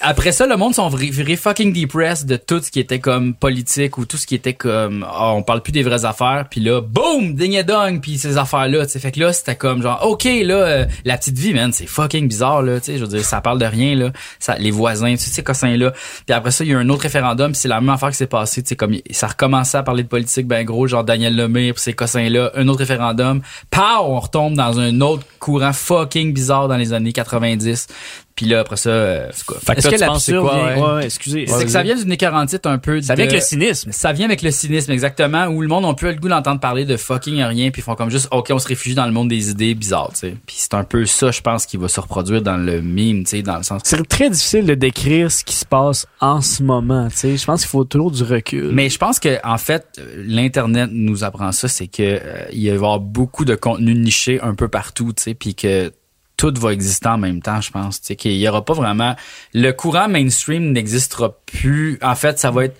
après 0.00 0.32
ça, 0.32 0.46
le 0.46 0.56
monde 0.56 0.74
sont 0.74 0.88
virés 0.88 1.36
fucking 1.36 1.72
depressed 1.72 2.26
de 2.26 2.36
tout 2.36 2.60
ce 2.60 2.70
qui 2.70 2.80
était 2.80 2.98
comme 2.98 3.34
politique 3.34 3.98
ou 3.98 4.04
tout 4.04 4.16
ce 4.16 4.26
qui 4.26 4.34
était 4.34 4.54
comme 4.54 5.06
ah, 5.08 5.32
on 5.32 5.42
parle 5.42 5.62
plus 5.62 5.72
des 5.72 5.82
vraies 5.82 6.04
affaires. 6.04 6.46
Puis 6.50 6.60
là, 6.60 6.80
boum, 6.80 7.34
ding 7.34 7.54
et 7.54 7.64
dong, 7.64 8.00
puis 8.00 8.18
ces 8.18 8.38
affaires 8.38 8.68
là. 8.68 8.86
Fait 8.86 9.12
que 9.12 9.20
là, 9.20 9.32
c'était 9.32 9.56
comme 9.56 9.82
genre 9.82 10.00
ok 10.06 10.24
là, 10.24 10.54
euh, 10.54 10.84
la 11.04 11.16
petite 11.16 11.38
vie, 11.38 11.54
man, 11.54 11.72
c'est 11.72 11.86
fucking 11.86 12.28
bizarre 12.28 12.62
là. 12.62 12.80
Tu 12.80 12.86
sais, 12.86 12.98
je 12.98 13.02
veux 13.02 13.08
dire, 13.08 13.24
ça 13.24 13.40
parle 13.40 13.58
de 13.58 13.66
rien 13.66 13.94
là. 13.94 14.12
Ça, 14.38 14.56
les 14.56 14.70
voisins, 14.70 15.12
tu 15.12 15.18
sais, 15.18 15.30
ces 15.30 15.42
cossins 15.42 15.76
là. 15.76 15.92
Puis 16.26 16.34
après 16.34 16.50
ça, 16.50 16.64
il 16.64 16.70
y 16.70 16.74
a 16.74 16.78
eu 16.78 16.80
un 16.80 16.88
autre 16.88 17.02
référendum, 17.02 17.52
puis 17.52 17.60
c'est 17.60 17.68
la 17.68 17.80
même 17.80 17.90
affaire 17.90 18.10
qui 18.10 18.16
s'est 18.16 18.26
passée. 18.26 18.62
Tu 18.62 18.70
sais, 18.70 18.76
comme 18.76 18.96
ça 19.10 19.28
recommençait 19.28 19.78
à 19.78 19.82
parler 19.82 20.02
de 20.02 20.08
politique 20.08 20.46
ben 20.46 20.64
gros, 20.64 20.86
genre 20.86 21.04
Daniel 21.04 21.36
Lemire, 21.36 21.74
puis 21.74 21.82
ces 21.82 21.92
cossins 21.92 22.28
là, 22.28 22.50
un 22.54 22.68
autre 22.68 22.80
référendum. 22.80 23.40
Pow, 23.70 23.80
on 24.00 24.20
retombe 24.20 24.54
dans 24.54 24.78
un 24.78 25.00
autre 25.00 25.24
courant 25.38 25.65
fucking 25.72 26.32
bizarre 26.32 26.68
dans 26.68 26.76
les 26.76 26.92
années 26.92 27.12
90. 27.12 27.88
Puis 28.36 28.44
là, 28.46 28.60
après 28.60 28.76
ça, 28.76 28.90
euh, 28.90 29.28
c'est 29.32 29.46
quoi? 29.46 29.56
Fait 29.60 29.72
que 29.74 29.78
Est-ce 29.78 29.88
que 29.88 30.00
l'absurde 30.00 30.44
quoi? 30.46 30.54
vient- 30.74 30.76
ouais? 30.82 30.94
ouais, 30.96 31.04
excusez. 31.06 31.46
c'est 31.46 31.64
que 31.64 31.70
ça 31.70 31.82
vient 31.82 31.96
d'une 31.96 32.12
écarantite 32.12 32.66
un 32.66 32.76
peu 32.76 33.00
Ça 33.00 33.14
vient 33.14 33.24
de- 33.24 33.30
avec 33.30 33.40
le 33.40 33.46
cynisme. 33.46 33.90
Ça 33.92 34.12
vient 34.12 34.26
avec 34.26 34.42
le 34.42 34.50
cynisme, 34.50 34.92
exactement, 34.92 35.46
où 35.46 35.62
le 35.62 35.68
monde 35.68 35.84
n'a 35.84 35.94
plus 35.94 36.08
le 36.08 36.16
goût 36.16 36.28
d'entendre 36.28 36.60
parler 36.60 36.84
de 36.84 36.98
fucking 36.98 37.42
rien, 37.42 37.70
puis 37.70 37.80
ils 37.80 37.84
font 37.84 37.94
comme 37.94 38.10
juste, 38.10 38.28
OK, 38.32 38.48
on 38.52 38.58
se 38.58 38.68
réfugie 38.68 38.94
dans 38.94 39.06
le 39.06 39.12
monde 39.12 39.28
des 39.28 39.48
idées 39.50 39.74
bizarres, 39.74 40.10
tu 40.12 40.18
sais. 40.20 40.36
Puis 40.46 40.56
c'est 40.58 40.74
un 40.74 40.84
peu 40.84 41.06
ça, 41.06 41.30
je 41.30 41.40
pense, 41.40 41.64
qui 41.64 41.78
va 41.78 41.88
se 41.88 41.98
reproduire 41.98 42.42
dans 42.42 42.58
le 42.58 42.82
meme, 42.82 43.24
tu 43.24 43.30
sais, 43.30 43.42
dans 43.42 43.56
le 43.56 43.62
sens... 43.62 43.80
C'est 43.84 44.06
très 44.06 44.28
difficile 44.28 44.66
de 44.66 44.74
décrire 44.74 45.32
ce 45.32 45.42
qui 45.42 45.54
se 45.56 45.64
passe 45.64 46.06
en 46.20 46.42
ce 46.42 46.62
moment, 46.62 47.08
tu 47.08 47.16
sais. 47.16 47.36
Je 47.38 47.44
pense 47.46 47.62
qu'il 47.62 47.70
faut 47.70 47.84
toujours 47.84 48.10
du 48.10 48.22
recul. 48.22 48.70
Mais 48.72 48.90
je 48.90 48.98
pense 48.98 49.18
que 49.18 49.38
en 49.44 49.56
fait, 49.56 49.86
euh, 49.98 50.22
l'internet 50.26 50.90
nous 50.92 51.24
apprend 51.24 51.52
ça, 51.52 51.68
c'est 51.68 51.86
que 51.86 52.02
euh, 52.02 52.44
il 52.52 52.66
va 52.66 52.72
y 52.72 52.74
avoir 52.74 53.00
beaucoup 53.00 53.46
de 53.46 53.54
contenu 53.54 53.94
niché 53.94 54.40
un 54.42 54.54
peu 54.54 54.68
partout, 54.68 55.14
tu 55.16 55.22
sais, 55.22 55.34
puis 55.34 55.54
que 55.54 55.90
tout 56.36 56.52
va 56.58 56.72
exister 56.72 57.08
en 57.08 57.18
même 57.18 57.40
temps, 57.42 57.60
je 57.60 57.70
pense, 57.70 58.00
tu 58.00 58.08
sais, 58.08 58.16
qu'il 58.16 58.32
y 58.36 58.48
aura 58.48 58.64
pas 58.64 58.74
vraiment 58.74 59.16
le 59.54 59.70
courant 59.72 60.08
mainstream 60.08 60.72
n'existera 60.72 61.34
plus. 61.46 61.98
En 62.02 62.14
fait, 62.14 62.38
ça 62.38 62.50
va 62.50 62.64
être 62.66 62.76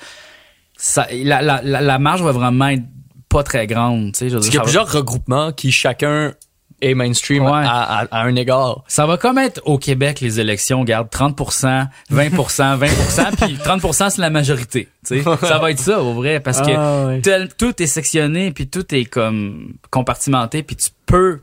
ça 0.77 1.07
la 1.11 1.41
la 1.43 1.63
la, 1.63 1.81
la 1.81 1.99
marge 1.99 2.23
va 2.23 2.33
vraiment 2.33 2.69
être 2.69 2.85
pas 3.29 3.43
très 3.43 3.67
grande, 3.67 4.13
tu 4.13 4.19
sais, 4.21 4.29
je 4.29 4.35
veux 4.35 4.41
dire, 4.41 4.51
qu'il 4.51 4.55
y 4.55 4.59
a 4.59 4.61
va- 4.61 4.65
plusieurs 4.65 4.93
regroupements 4.93 5.53
qui 5.53 5.73
chacun 5.73 6.33
est 6.83 6.93
mainstream 6.95 7.43
Ouais. 7.45 7.51
à, 7.53 8.01
à- 8.01 8.05
à 8.11 8.23
un 8.25 8.37
égard. 8.37 8.85
Ça 8.87 9.07
va 9.07 9.17
comme 9.17 9.39
être 9.39 9.63
au 9.65 9.79
Québec 9.79 10.21
les 10.21 10.39
élections, 10.41 10.85
garde 10.85 11.09
30%, 11.09 11.89
20%, 12.11 12.77
20%, 12.77 13.47
puis 13.47 13.57
30% 13.57 14.11
c'est 14.11 14.21
la 14.21 14.29
majorité. 14.29 14.89
Tu 15.07 15.23
sais, 15.23 15.37
ça 15.41 15.59
va 15.59 15.71
être 15.71 15.81
ça 15.81 16.03
au 16.03 16.13
vrai 16.13 16.39
parce 16.41 16.61
que 16.61 16.71
Ah, 16.77 17.07
ouais. 17.07 17.21
tel- 17.23 17.49
tout 17.57 17.83
est 17.83 17.87
sectionné 17.87 18.51
puis 18.53 18.69
tout 18.69 18.95
est 18.95 19.07
comme 19.07 19.73
compartimenté 19.91 20.63
puis 20.63 20.77
tu 20.77 20.91
peux 21.07 21.41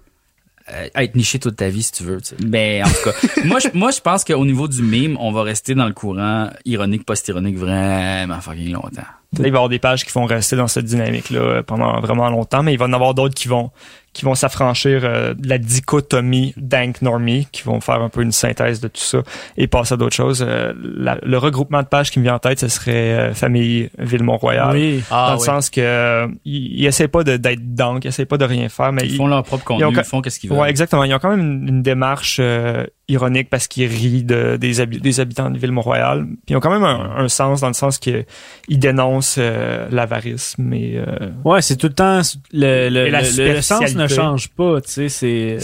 être 0.68 1.16
niché 1.16 1.40
toute 1.40 1.58
ta 1.58 1.70
vie 1.70 1.84
si 1.84 1.92
tu 1.92 2.04
veux. 2.04 2.22
tu 2.22 2.30
sais. 2.30 2.36
Mais 2.46 2.82
en 2.84 2.88
tout 2.88 3.10
cas, 3.10 3.28
moi 3.46 3.60
je 3.60 3.68
moi 3.74 3.92
je 3.92 4.00
pense 4.00 4.24
qu'au 4.24 4.46
niveau 4.46 4.68
du 4.68 4.82
meme, 4.82 5.18
on 5.20 5.32
va 5.32 5.44
rester 5.44 5.76
dans 5.76 5.88
le 5.88 5.94
courant 5.94 6.50
ironique 6.66 7.06
post-ironique 7.06 7.58
vraiment 7.58 8.40
fucking 8.40 8.72
longtemps. 8.72 9.04
Il 9.34 9.42
va 9.42 9.46
y 9.46 9.50
avoir 9.50 9.70
des 9.70 9.80
pages 9.80 10.06
qui 10.06 10.12
vont 10.12 10.26
rester 10.26 10.56
dans 10.56 10.68
cette 10.68 10.86
dynamique-là 10.86 11.40
euh, 11.40 11.64
pendant 11.64 12.00
vraiment 12.02 12.30
longtemps, 12.30 12.62
mais 12.62 12.74
il 12.74 12.78
va 12.78 12.86
y 12.86 12.90
en 12.90 12.94
avoir 12.94 13.16
d'autres 13.16 13.34
qui 13.34 13.48
vont 13.48 13.72
qui 14.14 14.26
vont 14.26 14.36
s'affranchir 14.36 15.02
euh, 15.04 15.34
de 15.34 15.50
la 15.50 15.58
dichotomie 15.58 16.54
dank 16.58 17.02
normie, 17.02 17.48
qui 17.52 17.64
vont 17.64 17.82
faire 17.82 18.02
un 18.02 18.10
peu 18.10 18.22
une 18.22 18.32
synthèse 18.32 18.80
de 18.80 18.88
tout 18.88 19.02
ça 19.02 19.20
et 19.58 19.68
passer 19.68 19.96
à 19.96 19.98
d'autres 19.98 20.16
choses. 20.16 20.46
Euh, 20.48 20.74
la- 20.84 21.18
le 21.24 21.38
regroupement 21.38 21.82
de 21.82 21.88
pages 21.88 22.12
qui 22.12 22.20
me 22.20 22.24
vient 22.24 22.36
en 22.36 22.40
tête, 22.40 22.60
ce 22.60 22.68
serait 22.68 22.92
euh, 22.94 23.34
famille 23.34 23.90
Ville-Mont-Royal. 23.98 24.76
Oui. 24.76 25.04
Ah, 25.12 25.30
dans 25.30 25.34
le 25.34 25.40
sens 25.46 25.70
que 25.70 25.82
euh, 25.82 26.28
ils, 26.46 26.82
ils 26.82 26.86
essaient 26.86 27.08
pas 27.08 27.24
de- 27.24 27.38
d'être 27.38 27.74
dank, 27.76 28.06
ils 28.06 28.10
essaient 28.10 28.26
pas 28.26 28.38
de 28.38 28.46
rien 28.46 28.70
faire, 28.70 28.92
mais 28.92 29.04
Ils 29.06 29.16
font 29.16 29.28
leur 29.28 29.44
propre 29.44 29.64
contenu, 29.64 29.86
ont 29.86 29.92
ils, 29.92 30.04
font 30.04 30.22
qu'est-ce 30.22 30.40
qu'ils 30.40 30.50
veulent. 30.50 30.60
Ouais, 30.60 30.70
exactement. 30.70 31.04
Ils 31.04 31.14
ont 31.14 31.20
quand 31.20 31.36
même 31.36 31.40
une, 31.42 31.68
une 31.68 31.82
démarche 31.82 32.38
euh, 32.40 32.86
ironique 33.08 33.50
parce 33.50 33.68
qu'ils 33.68 33.88
rient 33.88 34.24
de, 34.24 34.58
des, 34.58 34.80
habi- 34.80 35.00
des 35.02 35.20
habitants 35.20 35.50
de 35.50 35.58
Ville-Mont-Royal. 35.58 36.26
Puis 36.26 36.38
ils 36.50 36.56
ont 36.56 36.60
quand 36.60 36.72
même 36.72 36.84
un, 36.84 37.16
un 37.18 37.28
sens 37.28 37.62
dans 37.62 37.68
le 37.68 37.74
sens 37.74 37.98
qu'ils 37.98 38.26
dénoncent 38.70 39.38
euh, 39.40 39.88
l'avarisme 39.92 40.72
et 40.74 40.96
euh, 40.98 41.30
Ouais, 41.44 41.62
c'est 41.62 41.76
tout 41.76 41.88
le 41.88 41.94
temps 41.94 42.22
le 42.54 42.90
le, 42.90 43.08
Et 43.08 43.12
la 43.12 43.22
le- 43.22 43.54
le 43.54 43.62
sens 43.62 43.80
ne 44.04 44.08
change 44.10 44.50
pas, 44.50 44.82
tu 44.82 44.92
sais, 44.92 45.10
c'est. 45.10 45.58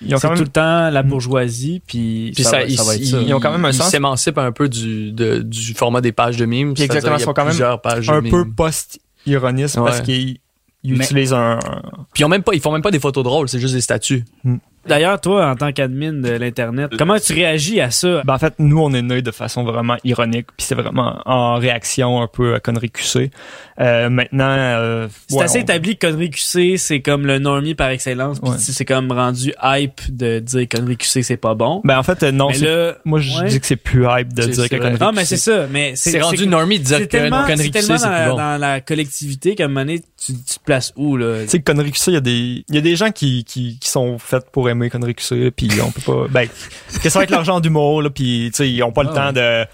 Ils 0.00 0.14
ont 0.14 0.18
quand 0.18 0.28
tout 0.28 0.34
même 0.34 0.42
le 0.44 0.48
temps 0.48 0.90
la 0.90 1.02
bourgeoisie 1.02 1.82
puis, 1.84 2.30
Puis 2.32 2.44
ça, 2.44 2.50
ça, 2.50 2.62
ils, 2.62 2.76
ça 2.76 2.84
va 2.84 2.94
être 2.94 3.04
ça. 3.04 3.20
Ils 3.20 3.34
ont 3.34 3.40
quand 3.40 3.50
même 3.50 3.64
un 3.64 3.70
ils 3.70 3.74
sens. 3.74 3.90
s'émancipent 3.90 4.38
un 4.38 4.52
peu 4.52 4.68
du, 4.68 5.10
de- 5.10 5.40
du 5.42 5.74
format 5.74 6.00
des 6.00 6.12
pages 6.12 6.36
de 6.36 6.44
mimes. 6.46 6.72
Puis 6.74 6.84
exactement, 6.84 7.16
ils 7.16 7.20
sont 7.22 7.32
quand 7.32 7.44
même 7.44 7.60
un 7.60 8.22
de 8.22 8.30
peu 8.30 8.44
mimes. 8.44 8.54
post-ironisme 8.54 9.82
parce 9.84 9.98
Ouais. 9.98 10.04
qu'ils 10.04 10.38
ils 10.84 10.94
Mais- 10.96 11.04
utilisent 11.04 11.32
un, 11.34 11.58
Puis 12.14 12.22
ils 12.22 12.24
ont 12.24 12.28
même 12.28 12.44
pas, 12.44 12.54
ils 12.54 12.60
font 12.60 12.70
même 12.70 12.82
pas 12.82 12.92
des 12.92 13.00
photos 13.00 13.24
drôles, 13.24 13.48
c'est 13.48 13.58
juste 13.58 13.74
des 13.74 13.80
statues. 13.80 14.24
D'ailleurs, 14.88 15.20
toi, 15.20 15.50
en 15.50 15.56
tant 15.56 15.72
qu'admin 15.72 16.12
de 16.12 16.30
l'internet, 16.30 16.90
comment 16.98 17.18
tu 17.18 17.32
réagis 17.32 17.80
à 17.80 17.90
ça? 17.90 18.22
Ben, 18.24 18.34
en 18.34 18.38
fait, 18.38 18.54
nous, 18.58 18.78
on 18.80 18.92
est 18.92 19.02
nés 19.02 19.22
de 19.22 19.30
façon 19.30 19.64
vraiment 19.64 19.96
ironique, 20.04 20.46
puis 20.56 20.66
c'est 20.66 20.74
vraiment 20.74 21.20
en 21.26 21.56
réaction 21.56 22.20
un 22.22 22.26
peu 22.26 22.54
à 22.54 22.60
connerie 22.60 22.90
QC. 22.90 23.30
Euh, 23.80 24.08
maintenant, 24.10 24.44
euh, 24.48 25.08
C'est 25.28 25.36
ouais, 25.36 25.44
assez 25.44 25.58
on- 25.58 25.62
établi 25.62 25.96
que 25.96 26.06
Connery 26.06 26.30
QC, 26.30 26.76
c'est 26.78 27.00
comme 27.00 27.26
le 27.26 27.38
normie 27.38 27.74
par 27.74 27.90
excellence. 27.90 28.40
Puis 28.40 28.50
Ouais. 28.50 28.56
c'est 28.58 28.84
comme 28.84 29.12
rendu 29.12 29.52
hype 29.62 30.00
de 30.08 30.38
dire 30.40 30.66
Connery 30.68 30.96
QC, 30.96 31.22
c'est 31.22 31.36
pas 31.36 31.54
bon. 31.54 31.80
Ben, 31.84 31.98
en 31.98 32.02
fait, 32.02 32.22
euh, 32.22 32.32
non, 32.32 32.48
là, 32.60 32.94
moi, 33.04 33.20
je 33.20 33.38
ouais. 33.40 33.48
dis 33.48 33.60
que 33.60 33.66
c'est 33.66 33.76
plus 33.76 34.04
hype 34.08 34.32
de 34.32 34.42
dire 34.42 34.54
c'est 34.54 34.68
que 34.68 34.76
vrai. 34.76 34.86
connerie 34.90 35.00
Non, 35.00 35.12
mais 35.12 35.22
QC. 35.22 35.36
c'est 35.36 35.50
ça. 35.52 35.66
Mais 35.70 35.92
C'est 35.94 36.20
rendu 36.20 36.46
normie 36.46 36.78
de 36.78 36.84
dire 36.84 37.08
que 37.08 37.16
Connery 37.16 37.56
c'est 37.72 37.80
QC, 37.80 37.98
c'est 37.98 38.08
plus 38.08 38.30
bon. 38.30 38.36
dans 38.36 38.60
la 38.60 38.80
collectivité 38.80 39.54
qu'à 39.54 39.64
un 39.64 39.68
moment 39.68 39.80
donné, 39.80 40.00
tu, 40.00 40.32
tu 40.34 40.58
te 40.58 40.64
places 40.64 40.92
où, 40.96 41.16
là? 41.16 41.42
Tu 41.42 41.48
sais, 41.48 41.60
Connery 41.60 41.92
QC, 41.92 42.10
il 42.10 42.14
y 42.14 42.16
a 42.16 42.20
des, 42.20 42.64
il 42.68 42.74
y 42.74 42.78
a 42.78 42.80
des 42.80 42.96
gens 42.96 43.10
qui, 43.10 43.44
qui, 43.44 43.78
qui 43.78 43.88
sont 43.90 44.18
faits 44.18 44.46
pour 44.50 44.68
aimer 44.68 44.77
Connery 44.86 45.14
QC, 45.14 45.50
puis 45.50 45.68
on 45.84 45.90
peut 45.90 46.00
pas, 46.00 46.26
ben, 46.30 46.48
que 47.02 47.08
ça 47.10 47.18
va 47.18 47.24
être 47.24 47.30
l'argent 47.30 47.60
d'humour, 47.60 48.02
là, 48.02 48.10
puis 48.10 48.50
tu 48.52 48.56
sais, 48.58 48.70
ils 48.70 48.82
ont 48.82 48.92
pas 48.92 49.02
le 49.02 49.10
Ah 49.12 49.14
temps 49.14 49.32
de, 49.32 49.64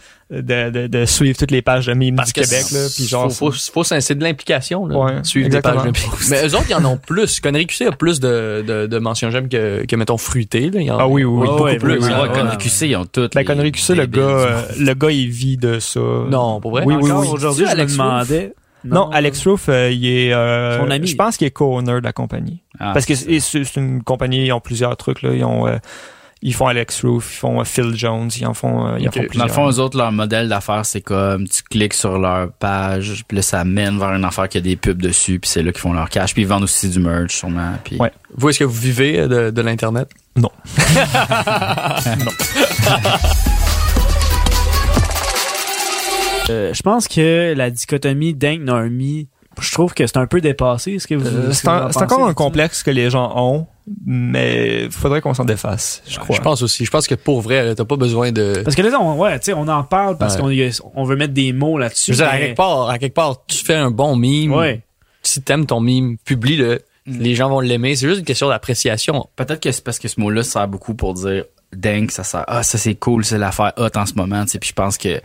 de, 0.40 0.70
de, 0.70 0.86
de 0.86 1.04
suivre 1.04 1.36
toutes 1.38 1.50
les 1.50 1.60
pages 1.62 1.86
de 1.86 1.92
mimes 1.92 2.16
Parce 2.16 2.32
du 2.32 2.40
que 2.40 2.48
Québec, 2.48 2.70
là, 2.72 2.86
puis 2.94 3.04
genre. 3.06 3.30
faut, 3.30 3.52
faut, 3.52 3.72
faut, 3.72 3.84
c'est 3.84 4.14
de 4.14 4.24
l'implication, 4.24 4.86
là. 4.86 4.96
Ouais, 4.98 5.12
suivre 5.22 5.48
des 5.50 5.56
exactement. 5.56 5.82
pages 5.92 5.92
de. 5.92 6.30
Mais 6.30 6.48
eux 6.48 6.54
autres, 6.54 6.66
ils 6.70 6.74
en 6.74 6.84
ont 6.86 6.96
plus. 6.96 7.40
Connery 7.40 7.66
QC 7.66 7.86
a 7.86 7.92
plus 7.92 8.20
de, 8.20 8.64
de, 8.66 8.86
de 8.86 8.98
mentions 8.98 9.30
j'aime 9.30 9.48
que, 9.48 9.84
que, 9.84 9.96
mettons, 9.96 10.16
fruité, 10.16 10.70
là. 10.70 10.80
Il 10.80 10.86
y 10.86 10.90
en- 10.90 10.98
Ah 10.98 11.06
oui, 11.06 11.24
oui, 11.24 11.40
oui, 11.42 11.46
beaucoup 11.46 11.62
ouais, 11.64 11.76
plus. 11.76 11.98
oui, 11.98 12.08
Ouais, 12.08 12.20
ouais, 12.22 12.28
Connery 12.28 12.56
ouais. 12.56 12.62
QC, 12.62 12.88
ils 12.88 12.96
ont 12.96 13.04
tout. 13.04 13.28
Ben, 13.34 13.44
Connery 13.44 13.72
QC, 13.72 13.94
le 13.94 14.06
gars, 14.06 14.20
euh, 14.22 14.62
le 14.78 14.94
gars, 14.94 15.10
il 15.10 15.28
vit 15.28 15.56
de 15.58 15.78
ça. 15.78 16.00
Non, 16.00 16.60
pour 16.60 16.70
vrai? 16.70 16.84
Oui, 16.86 16.94
oui, 17.00 17.10
oui. 17.10 17.28
aujourd'hui, 17.30 17.66
je 17.70 17.76
me 17.76 17.84
demandais. 17.86 18.54
Non, 18.84 19.10
Alex 19.10 19.46
Roof, 19.46 19.68
euh, 19.68 19.90
il 19.90 20.06
est, 20.06 20.32
euh, 20.32 20.78
Son 20.78 20.90
ami. 20.90 21.06
je 21.06 21.16
pense 21.16 21.36
qu'il 21.36 21.46
est 21.46 21.50
co-owner 21.50 22.00
de 22.00 22.04
la 22.04 22.12
compagnie. 22.12 22.62
Ah, 22.78 22.92
Parce 22.92 23.06
que 23.06 23.14
c'est 23.14 23.76
une 23.76 24.02
compagnie, 24.02 24.46
ils 24.46 24.52
ont 24.52 24.60
plusieurs 24.60 24.96
trucs, 24.96 25.22
là. 25.22 25.30
Ils 25.34 25.44
ont, 25.44 25.66
euh, 25.66 25.76
ils 26.42 26.52
font 26.52 26.66
Alex 26.66 27.02
Roof, 27.04 27.30
ils 27.32 27.38
font 27.38 27.60
euh, 27.60 27.64
Phil 27.64 27.96
Jones, 27.96 28.28
ils 28.36 28.46
en 28.46 28.52
font, 28.52 28.96
ils 28.98 29.08
en 29.08 29.12
font 29.12 29.12
Dans 29.12 29.22
le 29.22 29.22
Dans 29.22 29.28
plusieurs. 29.28 29.46
le 29.46 29.52
fond, 29.52 29.70
eux 29.70 29.78
autres, 29.80 29.96
leur 29.96 30.12
modèle 30.12 30.48
d'affaires, 30.48 30.84
c'est 30.84 31.00
comme 31.00 31.48
tu 31.48 31.62
cliques 31.62 31.94
sur 31.94 32.18
leur 32.18 32.52
page, 32.52 33.24
puis 33.26 33.36
là, 33.36 33.42
ça 33.42 33.64
mène 33.64 33.98
vers 33.98 34.12
une 34.12 34.24
affaire 34.24 34.48
qui 34.50 34.58
a 34.58 34.60
des 34.60 34.76
pubs 34.76 35.00
dessus, 35.00 35.38
puis 35.40 35.48
c'est 35.48 35.62
là 35.62 35.72
qu'ils 35.72 35.80
font 35.80 35.94
leur 35.94 36.10
cash. 36.10 36.34
Puis 36.34 36.42
ils 36.42 36.48
vendent 36.48 36.64
aussi 36.64 36.90
du 36.90 37.00
merch, 37.00 37.34
sûrement. 37.34 37.72
Puis... 37.84 37.96
Ouais. 37.96 38.12
Vous, 38.36 38.50
est-ce 38.50 38.58
que 38.58 38.64
vous 38.64 38.78
vivez 38.78 39.26
de, 39.26 39.50
de 39.50 39.62
l'Internet? 39.62 40.10
Non. 40.36 40.50
Euh, 46.50 46.74
je 46.74 46.82
pense 46.82 47.08
que 47.08 47.54
la 47.56 47.70
dichotomie 47.70 48.34
Dank 48.34 48.60
Normie, 48.60 49.28
je 49.60 49.72
trouve 49.72 49.94
que 49.94 50.06
c'est 50.06 50.16
un 50.18 50.26
peu 50.26 50.40
dépassé. 50.40 50.92
Est-ce 50.92 51.06
que 51.06 51.14
vous, 51.14 51.26
Euh, 51.26 51.52
c'est 51.52 51.68
encore 51.68 52.26
un 52.26 52.34
complexe 52.34 52.82
que 52.82 52.90
les 52.90 53.08
gens 53.08 53.32
ont, 53.36 53.66
mais 54.04 54.88
faudrait 54.90 55.20
qu'on 55.20 55.32
s'en 55.34 55.44
défasse, 55.44 56.02
je 56.06 56.18
crois. 56.18 56.36
Je 56.36 56.40
pense 56.42 56.62
aussi. 56.62 56.84
Je 56.84 56.90
pense 56.90 57.06
que 57.06 57.14
pour 57.14 57.40
vrai, 57.40 57.74
t'as 57.74 57.84
pas 57.84 57.96
besoin 57.96 58.30
de... 58.32 58.60
Parce 58.64 58.76
que 58.76 58.82
là, 58.82 58.98
on, 59.00 59.16
ouais, 59.18 59.38
tu 59.38 59.46
sais, 59.46 59.52
on 59.54 59.68
en 59.68 59.82
parle 59.84 60.18
parce 60.18 60.36
Ouais. 60.40 60.70
qu'on 60.82 60.90
on 61.00 61.04
veut 61.04 61.16
mettre 61.16 61.32
des 61.34 61.52
mots 61.52 61.78
là-dessus. 61.78 62.20
à 62.22 62.36
quelque 62.38 62.56
part, 62.56 62.90
à 62.90 62.98
quelque 62.98 63.14
part, 63.14 63.44
tu 63.46 63.64
fais 63.64 63.74
un 63.74 63.90
bon 63.90 64.16
mime. 64.16 64.52
Ouais. 64.52 64.82
Si 65.22 65.40
t'aimes 65.40 65.64
ton 65.66 65.80
mime, 65.80 66.18
publie-le. 66.24 66.80
Les 67.06 67.34
gens 67.34 67.48
vont 67.50 67.60
l'aimer. 67.60 67.96
C'est 67.96 68.06
juste 68.06 68.20
une 68.20 68.24
question 68.26 68.48
d'appréciation. 68.48 69.28
Peut-être 69.36 69.60
que 69.60 69.70
c'est 69.72 69.84
parce 69.84 69.98
que 69.98 70.08
ce 70.08 70.18
mot-là 70.20 70.42
sert 70.42 70.66
beaucoup 70.68 70.94
pour 70.94 71.12
dire 71.14 71.44
dingue, 71.76 72.10
ça 72.10 72.24
sert. 72.24 72.44
Ah, 72.48 72.62
ça 72.62 72.78
c'est 72.78 72.94
cool, 72.94 73.24
c'est 73.24 73.38
l'affaire 73.38 73.72
hot 73.76 73.88
en 73.96 74.06
ce 74.06 74.14
moment. 74.14 74.44
tu 74.44 74.52
sais. 74.52 74.58
Puis 74.58 74.70
je 74.70 74.74
pense 74.74 74.98
que 74.98 75.20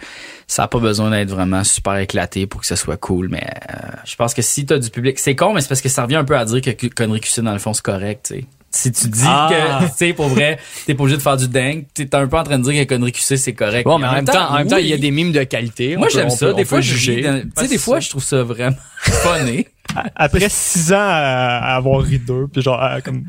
ça 0.47 0.63
a 0.63 0.67
pas 0.67 0.79
besoin 0.79 1.09
d'être 1.11 1.29
vraiment 1.29 1.63
super 1.63 1.97
éclaté 1.97 2.47
pour 2.47 2.61
que 2.61 2.67
ça 2.67 2.75
soit 2.75 2.97
cool. 2.97 3.29
Mais 3.29 3.43
euh, 3.71 3.75
je 4.05 4.15
pense 4.15 4.33
que 4.33 4.41
si 4.41 4.65
t'as 4.65 4.79
du 4.79 4.89
public, 4.89 5.19
c'est 5.19 5.35
con, 5.35 5.53
mais 5.53 5.61
c'est 5.61 5.67
parce 5.69 5.81
que 5.81 5.89
ça 5.89 6.03
revient 6.03 6.15
un 6.17 6.25
peu 6.25 6.37
à 6.37 6.45
dire 6.45 6.61
que 6.61 6.87
connerie 6.87 7.19
QC 7.21 7.41
dans 7.41 7.53
le 7.53 7.59
fond 7.59 7.73
c'est 7.73 7.83
correct. 7.83 8.25
tu 8.27 8.35
sais. 8.39 8.45
Si 8.71 8.91
tu 8.91 9.07
dis 9.07 9.23
Ah. 9.25 9.49
que, 9.49 9.85
tu 9.89 9.91
sais, 9.97 10.13
pour 10.13 10.27
vrai, 10.27 10.59
t'es 10.85 10.93
pas 10.93 11.01
obligé 11.01 11.17
de 11.17 11.23
faire 11.23 11.37
du 11.37 11.47
dingue, 11.47 11.85
t'es 11.93 12.13
un 12.15 12.27
peu 12.27 12.37
en 12.37 12.43
train 12.43 12.59
de 12.59 12.69
dire 12.69 12.83
que 12.85 12.87
connerie 12.93 13.11
QC 13.11 13.35
c'est 13.37 13.53
correct. 13.53 13.83
Bon, 13.83 13.97
mais 13.97 14.05
en 14.07 14.13
même 14.13 14.25
temps, 14.25 14.51
en 14.51 14.57
même 14.59 14.67
temps, 14.67 14.75
oui. 14.75 14.83
il 14.83 14.89
y 14.89 14.93
a 14.93 14.97
des 14.97 15.09
mimes 15.09 15.31
de 15.31 15.43
qualité. 15.43 15.97
Moi 15.97 16.07
j'aime 16.09 16.29
ça. 16.29 16.47
peut- 16.47 16.53
Des 16.53 16.65
fois, 16.65 16.79
juger. 16.79 17.23
Tu 17.23 17.61
sais, 17.63 17.67
des 17.67 17.77
fois, 17.79 17.99
je 17.99 18.09
trouve 18.09 18.23
ça 18.23 18.43
vraiment 18.43 18.75
funny. 19.01 19.65
Après 20.15 20.47
six 20.49 20.93
ans 20.93 20.97
à, 20.99 21.59
à 21.61 21.75
avoir 21.75 22.01
ri 22.01 22.19
d'eux, 22.19 22.47
puis 22.51 22.61
genre 22.61 22.81
à, 22.81 23.01
comme 23.01 23.23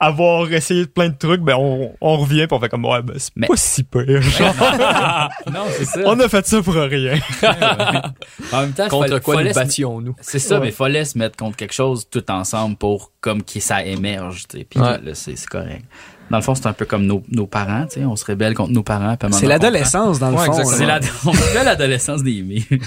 avoir 0.00 0.50
essayé 0.52 0.86
plein 0.86 1.08
de 1.08 1.16
trucs, 1.16 1.40
ben 1.42 1.56
on, 1.58 1.92
on 2.00 2.16
revient 2.16 2.46
puis 2.46 2.56
on 2.56 2.60
fait 2.60 2.68
comme 2.68 2.84
ouais, 2.84 3.02
ben 3.02 3.14
c'est 3.18 3.32
Mais- 3.36 3.46
pas 3.46 3.56
si 3.56 3.82
pire. 3.84 4.22
Genre, 4.22 4.54
non, 5.52 5.64
c'est 5.70 5.84
ça. 5.84 6.00
on 6.06 6.18
a 6.20 6.28
fait 6.28 6.46
ça 6.46 6.62
pour 6.62 6.74
rien. 6.74 7.18
En 8.52 8.60
même 8.62 8.72
temps, 8.72 8.88
Contre 8.88 9.08
fallait- 9.08 9.20
quoi 9.20 9.42
nous 9.44 9.52
battions-nous? 9.52 10.16
C'est 10.20 10.38
ça, 10.38 10.58
Ouais. 10.58 10.66
mais 10.66 10.70
fallait 10.72 11.04
se 11.04 11.18
mettre 11.18 11.36
contre 11.36 11.56
quelque 11.56 11.74
chose 11.74 12.08
tout 12.10 12.28
ensemble 12.30 12.76
pour 12.76 13.12
comme 13.20 13.42
que 13.42 13.60
ça 13.60 13.84
émerge, 13.84 14.44
tu 14.48 14.58
sais. 14.58 14.64
Puis 14.64 14.80
Ouais. 14.80 14.98
c'est 15.14 15.46
correct. 15.46 15.84
Dans 16.30 16.36
le 16.38 16.42
fond, 16.42 16.54
c'est 16.54 16.66
un 16.66 16.72
peu 16.72 16.84
comme 16.84 17.06
nos, 17.06 17.22
nos 17.30 17.46
parents, 17.46 17.86
tu 17.86 18.00
sais. 18.00 18.04
On 18.04 18.16
se 18.16 18.24
rébelle 18.24 18.54
contre 18.54 18.72
nos 18.72 18.82
parents. 18.82 19.16
C'est 19.32 19.46
l'adolescence, 19.46 20.18
dans 20.18 20.30
le 20.30 20.36
Ouais, 20.36 20.46
fond. 20.46 21.32
C'est 21.32 21.64
l'adolescence 21.64 22.22
des 22.22 22.42
mimes. 22.42 22.62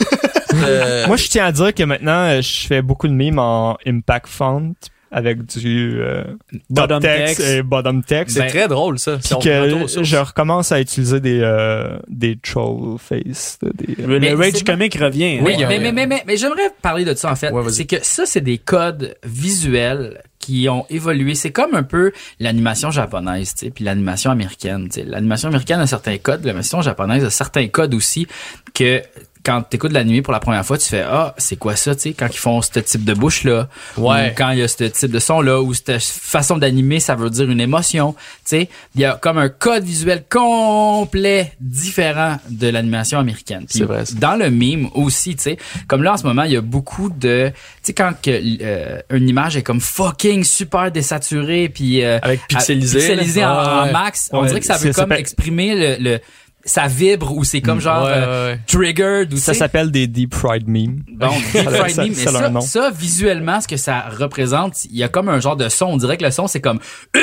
Euh, 0.53 1.07
Moi, 1.07 1.15
je 1.15 1.29
tiens 1.29 1.45
à 1.45 1.51
dire 1.53 1.73
que 1.73 1.83
maintenant, 1.83 2.25
euh, 2.25 2.41
je 2.41 2.67
fais 2.67 2.81
beaucoup 2.81 3.07
de 3.07 3.13
mimes 3.13 3.39
en 3.39 3.77
impact 3.87 4.27
font 4.27 4.73
avec 5.11 5.45
du 5.45 5.99
euh, 5.99 6.23
Bottom 6.69 7.01
top 7.01 7.01
text, 7.01 7.37
text. 7.37 7.49
et 7.51 7.61
bottom 7.63 8.03
text. 8.03 8.37
c'est 8.37 8.47
très 8.47 8.67
drôle, 8.67 8.97
ça. 8.97 9.19
Si 9.21 9.37
que 9.39 9.85
je 10.03 10.17
recommence 10.17 10.71
à 10.71 10.79
utiliser 10.79 11.19
des 11.19 11.39
euh, 11.41 11.97
des 12.07 12.37
troll 12.37 12.97
face, 12.97 13.59
des 13.61 13.95
Le, 13.95 14.19
Mais 14.19 14.29
le 14.31 14.37
rage 14.37 14.63
comic 14.63 14.95
revient. 14.95 15.39
Oui, 15.41 15.51
hein. 15.51 15.55
il 15.55 15.59
y 15.59 15.63
a- 15.63 15.67
mais, 15.67 15.79
mais, 15.79 15.91
mais, 15.91 16.07
mais, 16.07 16.23
mais 16.25 16.37
j'aimerais 16.37 16.71
parler 16.81 17.03
de 17.05 17.13
ça, 17.13 17.31
en 17.31 17.35
fait. 17.35 17.51
Ouais, 17.51 17.61
vas-y. 17.61 17.73
c'est 17.73 17.85
que 17.85 17.97
ça, 18.03 18.25
c'est 18.25 18.41
des 18.41 18.57
codes 18.57 19.15
visuels 19.25 20.21
qui 20.39 20.67
ont 20.69 20.85
évolué. 20.89 21.35
C'est 21.35 21.51
comme 21.51 21.75
un 21.75 21.83
peu 21.83 22.11
l'animation 22.39 22.89
japonaise, 22.89 23.53
tu 23.53 23.65
sais, 23.65 23.71
puis 23.71 23.83
l'animation 23.83 24.31
américaine. 24.31 24.87
tu 24.89 25.01
sais. 25.01 25.05
L'animation 25.05 25.49
américaine 25.49 25.79
a 25.81 25.87
certains 25.87 26.17
codes, 26.17 26.45
l'animation 26.45 26.81
japonaise 26.81 27.23
a 27.23 27.29
certains 27.29 27.67
codes 27.67 27.93
aussi 27.93 28.27
que 28.73 29.01
quand 29.43 29.63
tu 29.69 29.75
écoutes 29.77 29.91
l'animé 29.91 30.21
pour 30.21 30.33
la 30.33 30.39
première 30.39 30.65
fois, 30.65 30.77
tu 30.77 30.87
fais 30.87 31.01
ah, 31.01 31.33
c'est 31.37 31.55
quoi 31.55 31.75
ça, 31.75 31.95
tu 31.95 32.01
sais, 32.01 32.13
quand 32.13 32.27
ils 32.31 32.37
font 32.37 32.61
ce 32.61 32.79
type 32.79 33.03
de 33.03 33.13
bouche 33.13 33.43
là, 33.43 33.67
Ouais. 33.97 34.29
ou 34.29 34.33
quand 34.37 34.51
il 34.51 34.59
y 34.59 34.61
a 34.61 34.67
ce 34.67 34.83
type 34.83 35.11
de 35.11 35.19
son 35.19 35.41
là, 35.41 35.61
ou 35.61 35.73
cette 35.73 35.99
façon 36.01 36.57
d'animer, 36.57 36.99
ça 36.99 37.15
veut 37.15 37.29
dire 37.29 37.49
une 37.49 37.59
émotion, 37.61 38.13
tu 38.13 38.19
sais, 38.45 38.69
il 38.95 39.01
y 39.01 39.05
a 39.05 39.13
comme 39.21 39.37
un 39.37 39.49
code 39.49 39.83
visuel 39.83 40.23
complet 40.29 41.53
différent 41.59 42.37
de 42.49 42.67
l'animation 42.67 43.19
américaine. 43.19 43.65
C'est 43.67 43.83
vrai, 43.83 44.05
ça. 44.05 44.13
Dans 44.17 44.35
le 44.35 44.49
mime 44.49 44.89
aussi, 44.93 45.35
tu 45.35 45.43
sais, 45.43 45.57
comme 45.87 46.03
là 46.03 46.13
en 46.13 46.17
ce 46.17 46.23
moment, 46.23 46.43
il 46.43 46.51
y 46.51 46.57
a 46.57 46.61
beaucoup 46.61 47.09
de, 47.09 47.49
tu 47.49 47.53
sais, 47.83 47.93
quand 47.93 48.13
que, 48.21 48.29
euh, 48.61 48.99
une 49.11 49.27
image 49.29 49.57
est 49.57 49.63
comme 49.63 49.81
fucking 49.81 50.43
super 50.43 50.91
désaturée, 50.91 51.69
puis 51.69 52.03
euh, 52.03 52.19
Avec 52.21 52.47
pixelisé, 52.47 52.99
pixelisé 52.99 53.45
en, 53.45 53.83
Ouais. 53.85 53.91
max, 53.91 54.29
on 54.33 54.45
dirait 54.45 54.59
que 54.59 54.65
ça 54.65 54.77
veut 54.77 54.93
comme 54.93 55.11
exprimer 55.13 55.75
le, 55.75 56.03
le 56.11 56.19
ça 56.63 56.87
vibre 56.87 57.35
ou 57.35 57.43
c'est 57.43 57.61
comme 57.61 57.79
genre 57.81 58.05
Ouais, 58.05 58.11
euh, 58.13 58.45
ouais, 58.47 58.51
ouais. 58.53 58.59
triggered 58.67 59.33
ou 59.33 59.37
Ça 59.37 59.53
s'appelle 59.53 59.89
des 59.91 60.07
deep 60.07 60.33
fried 60.35 60.67
memes. 60.67 61.01
Bon, 61.11 61.29
Deep 61.53 61.63
Ça- 61.63 61.71
Fried 61.71 61.95
ça- 61.95 62.03
Meme, 62.03 62.13
mais 62.15 62.23
ça 62.23 62.31
ça, 62.31 62.49
nom. 62.49 62.61
ça, 62.61 62.91
visuellement, 62.95 63.59
ce 63.61 63.67
que 63.67 63.77
ça 63.77 64.05
représente, 64.09 64.83
il 64.85 64.95
y 64.97 65.03
a 65.03 65.07
comme 65.07 65.29
un 65.29 65.39
genre 65.39 65.55
de 65.55 65.69
son. 65.69 65.85
On 65.87 65.97
dirait 65.97 66.17
que 66.17 66.23
le 66.23 66.31
son, 66.31 66.47
c'est 66.47 66.61
comme... 66.61 66.79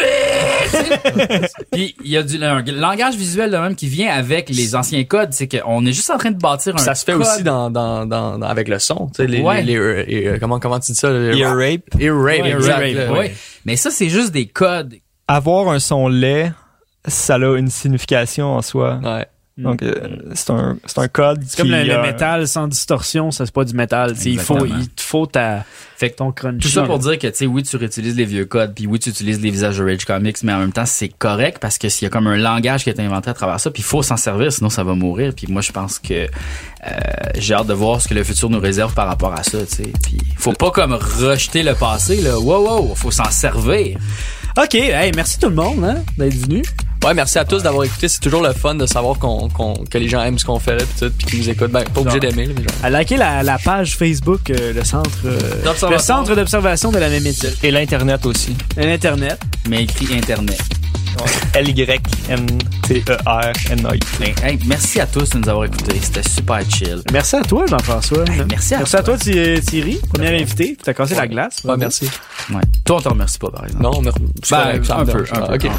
Puis 1.73 1.95
il 2.05 2.11
y 2.11 2.17
a 2.17 2.23
du 2.23 2.43
un 2.43 2.63
langage 2.63 3.17
visuel 3.17 3.51
de 3.51 3.57
même 3.57 3.75
qui 3.75 3.87
vient 3.89 4.11
avec 4.13 4.49
les 4.51 4.75
anciens 4.75 5.05
codes. 5.05 5.33
C'est 5.33 5.49
qu'on 5.49 5.85
est 5.87 5.93
juste 5.93 6.11
en 6.11 6.19
train 6.19 6.31
de 6.31 6.39
bâtir 6.39 6.75
un 6.75 6.79
Ça 6.79 6.95
se 6.95 7.05
fait 7.05 7.13
code. 7.13 7.23
aussi 7.23 7.43
dans, 7.43 7.71
dans, 7.71 8.07
dans, 8.07 8.39
dans- 8.39 8.47
avec 8.47 8.69
le 8.69 8.79
son, 8.79 9.07
tu 9.15 9.23
sais, 9.23 9.27
les, 9.27 9.41
Ouais. 9.41 9.63
les, 9.63 10.05
les, 10.07 10.27
euh, 10.27 10.37
comment, 10.41 10.59
comment 10.59 10.79
tu 10.81 10.93
dis 10.93 10.99
ça? 10.99 11.11
les- 11.11 11.39
Ear 11.39 11.57
rape. 11.57 11.83
Ear 12.01 12.15
rape, 12.17 12.43
ouais. 12.43 13.09
ouais. 13.19 13.35
Mais 13.65 13.77
ça, 13.77 13.91
c'est 13.91 14.09
juste 14.09 14.33
des 14.33 14.47
codes. 14.47 14.95
Avoir 15.27 15.69
un 15.69 15.79
son 15.79 16.09
laid, 16.09 16.53
ça 17.07 17.35
a 17.37 17.57
une 17.57 17.71
signification 17.71 18.55
en 18.57 18.63
soi. 18.63 19.01
Ouais. 19.03 19.27
Donc, 19.57 19.83
euh, 19.83 19.93
c'est 20.35 20.51
un, 20.51 20.77
c'est 20.87 20.99
un 21.01 21.09
code 21.09 21.43
C'est 21.45 21.57
comme 21.57 21.73
le, 21.73 21.83
le 21.83 21.93
a- 21.99 22.03
métal 22.03 22.47
sans 22.47 22.69
distorsion, 22.69 23.33
ça 23.33 23.45
c'est 23.45 23.53
pas 23.53 23.65
du 23.65 23.75
métal. 23.75 24.15
Il 24.25 24.39
faut, 24.39 24.65
il 24.65 24.87
faut 25.01 25.27
ta, 25.27 25.65
Fait 25.97 26.11
que 26.11 26.17
ton 26.19 26.31
crunchy. 26.31 26.59
Tout 26.61 26.69
ça 26.69 26.85
pour 26.85 27.01
dire 27.01 27.19
que, 27.19 27.27
tu 27.27 27.35
sais, 27.35 27.47
oui, 27.47 27.65
tu 27.65 27.77
réutilises 27.77 28.15
les 28.15 28.25
vieux 28.25 28.45
codes, 28.45 28.73
puis 28.73 28.87
oui, 28.87 29.01
tu 29.01 29.09
utilises 29.09 29.41
les 29.41 29.51
visages 29.51 29.79
de 29.79 29.83
Rage 29.85 30.05
Comics, 30.05 30.37
mais 30.45 30.53
en 30.53 30.61
même 30.61 30.71
temps, 30.73 30.87
c'est 30.87 31.09
correct 31.09 31.59
parce 31.61 31.77
que 31.77 31.89
s'il 31.89 32.05
y 32.05 32.07
a 32.07 32.11
comme 32.11 32.29
un 32.29 32.37
langage 32.37 32.85
qui 32.85 32.91
est 32.91 33.01
inventé 33.01 33.31
à 33.31 33.35
travers 33.35 33.59
ça, 33.59 33.73
puis 33.73 33.81
il 33.81 33.85
faut 33.85 34.01
s'en 34.05 34.17
servir, 34.17 34.53
sinon 34.53 34.71
ça 34.71 34.85
va 34.85 34.95
mourir. 34.95 35.33
Puis 35.35 35.49
moi, 35.49 35.61
je 35.61 35.73
pense 35.73 35.99
que 35.99 36.15
euh, 36.15 36.29
j'ai 37.37 37.55
hâte 37.55 37.67
de 37.67 37.75
voir 37.75 38.01
ce 38.01 38.07
que 38.07 38.15
le 38.15 38.23
futur 38.23 38.51
nous 38.51 38.61
réserve 38.61 38.95
par 38.95 39.09
rapport 39.09 39.33
à 39.35 39.43
ça, 39.43 39.59
tu 39.67 39.75
sais. 39.75 39.93
Puis 40.05 40.19
faut 40.37 40.53
pas 40.53 40.71
comme 40.71 40.93
rejeter 40.93 41.65
le 41.65 41.75
passé, 41.75 42.21
là. 42.21 42.39
Wow, 42.39 42.65
wow, 42.87 42.95
faut 42.95 43.11
s'en 43.11 43.29
servir. 43.33 43.99
Ok, 44.57 44.77
hey, 44.77 45.11
merci 45.17 45.41
tout 45.41 45.49
le 45.49 45.57
monde 45.57 45.85
hein, 45.85 45.97
d'être 46.17 46.35
venu. 46.37 46.63
Ouais, 47.05 47.15
merci 47.15 47.39
à 47.39 47.45
tous 47.45 47.63
d'avoir 47.63 47.85
écouté. 47.85 48.09
C'est 48.09 48.19
toujours 48.21 48.43
le 48.43 48.53
fun 48.53 48.75
de 48.75 48.85
savoir 48.87 49.19
qu'on, 49.19 49.49
qu'on, 49.49 49.75
que 49.75 49.99
les 49.99 50.09
gens 50.09 50.21
aiment 50.23 50.39
ce 50.39 50.45
qu'on 50.45 50.59
fait, 50.59 50.77
là, 50.77 50.85
pis 50.85 50.99
tout, 51.01 51.11
pis 51.17 51.27
qu'ils 51.27 51.39
nous 51.39 51.49
écoutent. 51.49 51.71
Ben, 51.71 51.85
pas 51.85 52.01
obligé 52.01 52.19
d'aimer, 52.21 52.47
là, 52.47 52.53
mais 52.57 52.63
genre. 52.63 52.73
À 52.83 52.91
liker 52.91 53.17
la, 53.17 53.43
la 53.43 53.59
page 53.59 53.97
Facebook, 53.97 54.51
euh, 54.51 54.73
le 54.73 54.85
centre, 54.85 55.11
euh, 55.25 55.39
D'observation. 55.65 55.91
le 55.91 55.99
centre 55.99 56.35
d'observation 56.37 56.91
de 56.93 56.99
la 56.99 57.09
mémétite. 57.09 57.57
Et 57.63 57.71
l'Internet 57.71 58.27
aussi. 58.27 58.55
L'internet. 58.77 59.41
Mais 59.69 59.85
écrit 59.85 60.09
Internet. 60.17 60.59
L-Y-N-T-E-R-N-A-I. 61.55 62.01
Hey, 64.45 64.59
merci 64.67 65.01
à 65.01 65.07
tous 65.07 65.31
de 65.31 65.39
nous 65.39 65.49
avoir 65.49 65.65
écoutés. 65.67 65.99
C'était 66.01 66.29
super 66.29 66.61
chill. 66.71 67.03
Merci 67.13 67.37
à 67.37 67.43
toi, 67.43 67.65
Jean-François. 67.67 68.25
merci 68.49 68.75
à 68.75 68.79
Merci 68.79 68.97
à 68.97 69.03
toi, 69.03 69.17
Thi- 69.19 69.61
Thierry, 69.67 69.99
premier 70.13 70.41
invité. 70.43 70.77
Tu 70.83 70.91
as 70.91 70.95
cassé 70.95 71.15
la 71.15 71.27
glace. 71.27 71.59
Ouais, 71.65 71.77
merci. 71.77 72.09
Ouais. 72.51 72.61
Toi, 72.85 72.97
on 72.97 73.01
te 73.01 73.09
remercie 73.09 73.39
pas, 73.39 73.51
par 73.51 73.65
exemple. 73.65 73.83
Non, 73.83 74.01
mais 74.03 74.11
c'est 74.43 74.55
Ben, 74.57 74.63
correct, 74.63 74.85
ça 74.87 74.95
me 74.97 75.01
un 75.01 75.05
peu, 75.07 75.25
un 75.33 75.41
peu. 75.47 75.55
Ok, 75.55 75.63
ouais. 75.65 75.71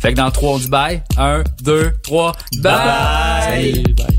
Fait 0.00 0.10
que 0.12 0.16
dans 0.16 0.30
3, 0.30 0.52
on 0.54 0.58
dit 0.58 0.68
bye. 0.68 1.02
1, 1.16 1.42
2, 1.62 1.92
3, 2.02 2.32
bye! 2.60 3.42
Salut, 3.42 3.82
bye. 3.94 4.18